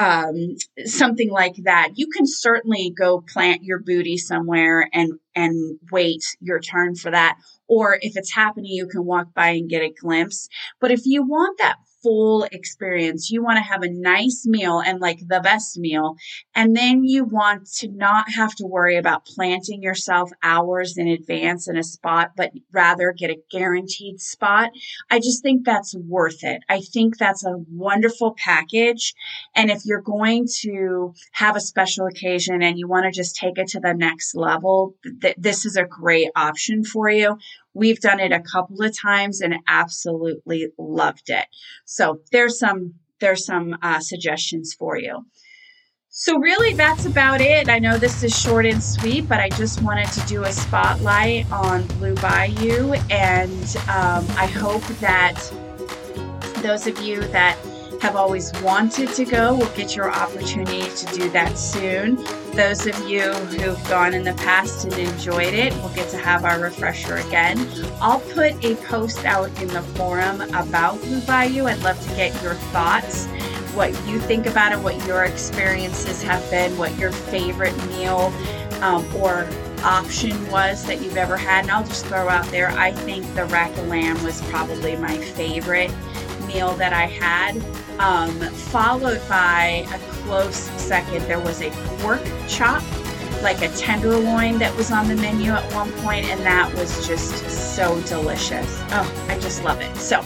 um, 0.00 0.56
something 0.86 1.30
like 1.30 1.56
that. 1.64 1.90
You 1.94 2.08
can 2.08 2.26
certainly 2.26 2.90
go 2.90 3.20
plant 3.20 3.62
your 3.62 3.78
booty 3.78 4.16
somewhere 4.16 4.88
and 4.94 5.12
and 5.36 5.78
wait 5.92 6.24
your 6.40 6.58
turn 6.58 6.94
for 6.94 7.10
that. 7.10 7.36
Or 7.68 7.98
if 8.00 8.16
it's 8.16 8.32
happening, 8.32 8.72
you 8.72 8.88
can 8.88 9.04
walk 9.04 9.34
by 9.34 9.50
and 9.50 9.68
get 9.68 9.82
a 9.82 9.92
glimpse. 9.92 10.48
But 10.80 10.90
if 10.90 11.02
you 11.04 11.22
want 11.22 11.58
that 11.58 11.76
full 12.02 12.44
experience. 12.52 13.30
You 13.30 13.42
want 13.42 13.58
to 13.58 13.62
have 13.62 13.82
a 13.82 13.90
nice 13.90 14.46
meal 14.46 14.80
and 14.80 15.00
like 15.00 15.18
the 15.20 15.40
best 15.40 15.78
meal. 15.78 16.16
And 16.54 16.76
then 16.76 17.04
you 17.04 17.24
want 17.24 17.66
to 17.78 17.88
not 17.88 18.30
have 18.30 18.54
to 18.56 18.66
worry 18.66 18.96
about 18.96 19.26
planting 19.26 19.82
yourself 19.82 20.30
hours 20.42 20.96
in 20.96 21.08
advance 21.08 21.68
in 21.68 21.76
a 21.76 21.82
spot, 21.82 22.32
but 22.36 22.52
rather 22.72 23.12
get 23.16 23.30
a 23.30 23.42
guaranteed 23.50 24.20
spot. 24.20 24.70
I 25.10 25.18
just 25.18 25.42
think 25.42 25.64
that's 25.64 25.94
worth 25.94 26.42
it. 26.42 26.62
I 26.68 26.80
think 26.80 27.18
that's 27.18 27.44
a 27.44 27.56
wonderful 27.70 28.34
package. 28.36 29.14
And 29.54 29.70
if 29.70 29.84
you're 29.84 30.00
going 30.00 30.46
to 30.62 31.14
have 31.32 31.56
a 31.56 31.60
special 31.60 32.06
occasion 32.06 32.62
and 32.62 32.78
you 32.78 32.88
want 32.88 33.04
to 33.04 33.10
just 33.10 33.36
take 33.36 33.58
it 33.58 33.68
to 33.68 33.80
the 33.80 33.94
next 33.94 34.34
level, 34.34 34.94
th- 35.20 35.36
this 35.38 35.66
is 35.66 35.76
a 35.76 35.84
great 35.84 36.30
option 36.34 36.84
for 36.84 37.08
you. 37.08 37.38
We've 37.74 38.00
done 38.00 38.20
it 38.20 38.32
a 38.32 38.40
couple 38.40 38.82
of 38.82 38.96
times 38.98 39.40
and 39.40 39.56
absolutely 39.68 40.68
loved 40.78 41.28
it. 41.28 41.46
So 41.84 42.20
there's 42.32 42.58
some 42.58 42.94
there's 43.20 43.44
some 43.44 43.76
uh, 43.82 44.00
suggestions 44.00 44.74
for 44.74 44.98
you. 44.98 45.26
So 46.08 46.38
really, 46.38 46.74
that's 46.74 47.06
about 47.06 47.40
it. 47.40 47.68
I 47.68 47.78
know 47.78 47.96
this 47.96 48.24
is 48.24 48.36
short 48.36 48.66
and 48.66 48.82
sweet, 48.82 49.28
but 49.28 49.38
I 49.38 49.48
just 49.50 49.80
wanted 49.82 50.08
to 50.08 50.26
do 50.26 50.42
a 50.42 50.52
spotlight 50.52 51.50
on 51.52 51.86
Blue 51.86 52.16
Bayou, 52.16 52.94
and 53.10 53.76
um, 53.88 54.26
I 54.36 54.46
hope 54.52 54.82
that 54.98 55.38
those 56.62 56.88
of 56.88 56.98
you 56.98 57.20
that 57.28 57.56
have 58.02 58.16
always 58.16 58.52
wanted 58.62 59.10
to 59.10 59.24
go 59.24 59.54
will 59.54 59.70
get 59.76 59.94
your 59.94 60.10
opportunity 60.10 60.82
to 60.82 61.06
do 61.14 61.30
that 61.30 61.56
soon. 61.56 62.16
Those 62.60 62.86
of 62.86 63.08
you 63.08 63.22
who've 63.22 63.88
gone 63.88 64.12
in 64.12 64.22
the 64.22 64.34
past 64.34 64.84
and 64.84 64.92
enjoyed 64.92 65.54
it 65.54 65.72
will 65.76 65.88
get 65.94 66.10
to 66.10 66.18
have 66.18 66.44
our 66.44 66.60
refresher 66.60 67.16
again. 67.16 67.66
I'll 68.02 68.20
put 68.20 68.62
a 68.62 68.74
post 68.84 69.24
out 69.24 69.48
in 69.62 69.68
the 69.68 69.80
forum 69.80 70.42
about 70.42 71.00
Blue 71.00 71.22
Bayou. 71.22 71.64
I'd 71.64 71.78
love 71.78 71.98
to 72.06 72.14
get 72.16 72.42
your 72.42 72.52
thoughts, 72.52 73.24
what 73.72 73.88
you 74.06 74.20
think 74.20 74.44
about 74.44 74.72
it, 74.72 74.78
what 74.78 75.02
your 75.06 75.24
experiences 75.24 76.22
have 76.22 76.48
been, 76.50 76.76
what 76.76 76.94
your 76.98 77.12
favorite 77.12 77.74
meal 77.86 78.30
um, 78.82 79.06
or 79.16 79.48
option 79.82 80.46
was 80.50 80.84
that 80.84 81.00
you've 81.00 81.16
ever 81.16 81.38
had. 81.38 81.62
And 81.62 81.70
I'll 81.70 81.86
just 81.86 82.04
throw 82.04 82.28
out 82.28 82.44
there, 82.48 82.68
I 82.72 82.92
think 82.92 83.24
the 83.34 83.46
rack 83.46 83.74
of 83.78 83.88
lamb 83.88 84.22
was 84.22 84.42
probably 84.50 84.96
my 84.96 85.16
favorite 85.16 85.90
meal 86.46 86.74
that 86.74 86.92
I 86.92 87.06
had. 87.06 87.54
Um, 88.00 88.40
followed 88.54 89.20
by 89.28 89.86
a 89.92 89.98
close 90.22 90.56
second, 90.80 91.22
there 91.26 91.38
was 91.38 91.60
a 91.60 91.70
pork 91.98 92.22
chop, 92.48 92.82
like 93.42 93.60
a 93.60 93.68
tenderloin 93.76 94.58
that 94.58 94.74
was 94.74 94.90
on 94.90 95.06
the 95.06 95.16
menu 95.16 95.50
at 95.50 95.70
one 95.74 95.92
point, 96.00 96.24
and 96.24 96.40
that 96.40 96.74
was 96.76 97.06
just 97.06 97.76
so 97.76 98.00
delicious. 98.02 98.66
Oh, 98.92 99.26
I 99.28 99.38
just 99.38 99.62
love 99.64 99.82
it. 99.82 99.94
So, 99.98 100.20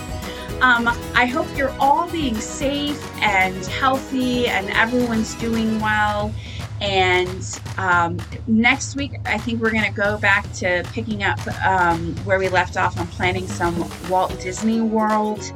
um, 0.61 0.87
I 1.17 1.27
hope 1.27 1.49
you're 1.57 1.75
all 1.81 2.09
being 2.09 2.37
safe 2.37 3.05
and 3.21 3.67
healthy 3.67 4.47
and 4.47 4.71
everyone's 4.71 5.35
doing 5.35 5.81
well. 5.81 6.33
And 6.81 7.61
um, 7.77 8.19
next 8.47 8.95
week, 8.95 9.15
I 9.27 9.37
think 9.37 9.61
we're 9.61 9.73
going 9.73 9.85
to 9.85 10.01
go 10.01 10.17
back 10.19 10.51
to 10.55 10.85
picking 10.93 11.25
up 11.25 11.41
um, 11.67 12.15
where 12.19 12.39
we 12.39 12.49
left 12.49 12.77
off 12.77 13.01
on 13.01 13.09
planning 13.09 13.49
some 13.49 13.85
Walt 14.09 14.39
Disney 14.41 14.81
World 14.81 15.53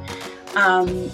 um, 0.55 1.09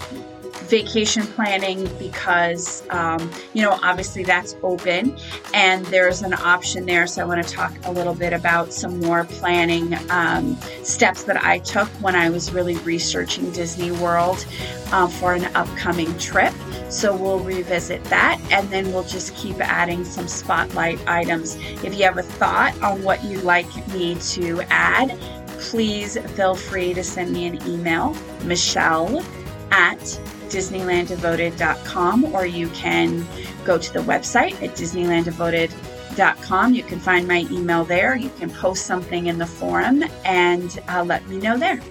vacation 0.65 1.25
planning 1.27 1.89
because, 1.97 2.83
um, 2.89 3.31
you 3.53 3.61
know, 3.61 3.79
obviously 3.83 4.23
that's 4.23 4.55
open 4.63 5.17
and 5.53 5.85
there's 5.87 6.21
an 6.21 6.33
option 6.33 6.85
there. 6.85 7.07
So 7.07 7.21
I 7.21 7.25
want 7.25 7.45
to 7.45 7.53
talk 7.53 7.73
a 7.85 7.91
little 7.91 8.15
bit 8.15 8.33
about 8.33 8.73
some 8.73 8.99
more 8.99 9.25
planning 9.25 9.97
um, 10.09 10.57
steps 10.83 11.23
that 11.23 11.43
I 11.43 11.59
took 11.59 11.87
when 12.01 12.15
I 12.15 12.29
was 12.29 12.51
really 12.51 12.75
researching 12.77 13.51
Disney 13.51 13.91
World 13.91 14.45
uh, 14.91 15.07
for 15.07 15.33
an 15.33 15.45
upcoming 15.55 16.17
trip. 16.17 16.53
So 16.89 17.15
we'll 17.15 17.39
revisit 17.39 18.03
that 18.05 18.39
and 18.51 18.69
then 18.69 18.91
we'll 18.91 19.03
just 19.03 19.35
keep 19.35 19.59
adding 19.59 20.03
some 20.05 20.27
spotlight 20.27 20.99
items. 21.07 21.55
If 21.83 21.97
you 21.97 22.03
have 22.03 22.17
a 22.17 22.23
thought 22.23 22.79
on 22.81 23.03
what 23.03 23.23
you'd 23.23 23.43
like 23.43 23.67
me 23.89 24.15
to 24.15 24.61
add, 24.69 25.17
please 25.59 26.17
feel 26.35 26.55
free 26.55 26.93
to 26.93 27.03
send 27.03 27.31
me 27.31 27.47
an 27.47 27.67
email, 27.67 28.15
Michelle 28.43 29.23
at 29.71 30.19
DisneylandDevoted.com, 30.55 32.25
or 32.33 32.45
you 32.45 32.69
can 32.69 33.25
go 33.65 33.77
to 33.77 33.93
the 33.93 33.99
website 33.99 34.53
at 34.63 34.75
DisneylandDevoted.com. 34.75 36.73
You 36.73 36.83
can 36.83 36.99
find 36.99 37.27
my 37.27 37.45
email 37.51 37.83
there. 37.83 38.15
You 38.15 38.29
can 38.39 38.49
post 38.49 38.85
something 38.85 39.27
in 39.27 39.37
the 39.37 39.45
forum 39.45 40.03
and 40.23 40.79
uh, 40.87 41.03
let 41.03 41.27
me 41.27 41.39
know 41.39 41.57
there. 41.57 41.81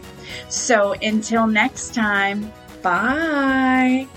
So 0.49 0.95
until 1.03 1.47
next 1.47 1.95
time, 1.95 2.51
bye. 2.83 4.09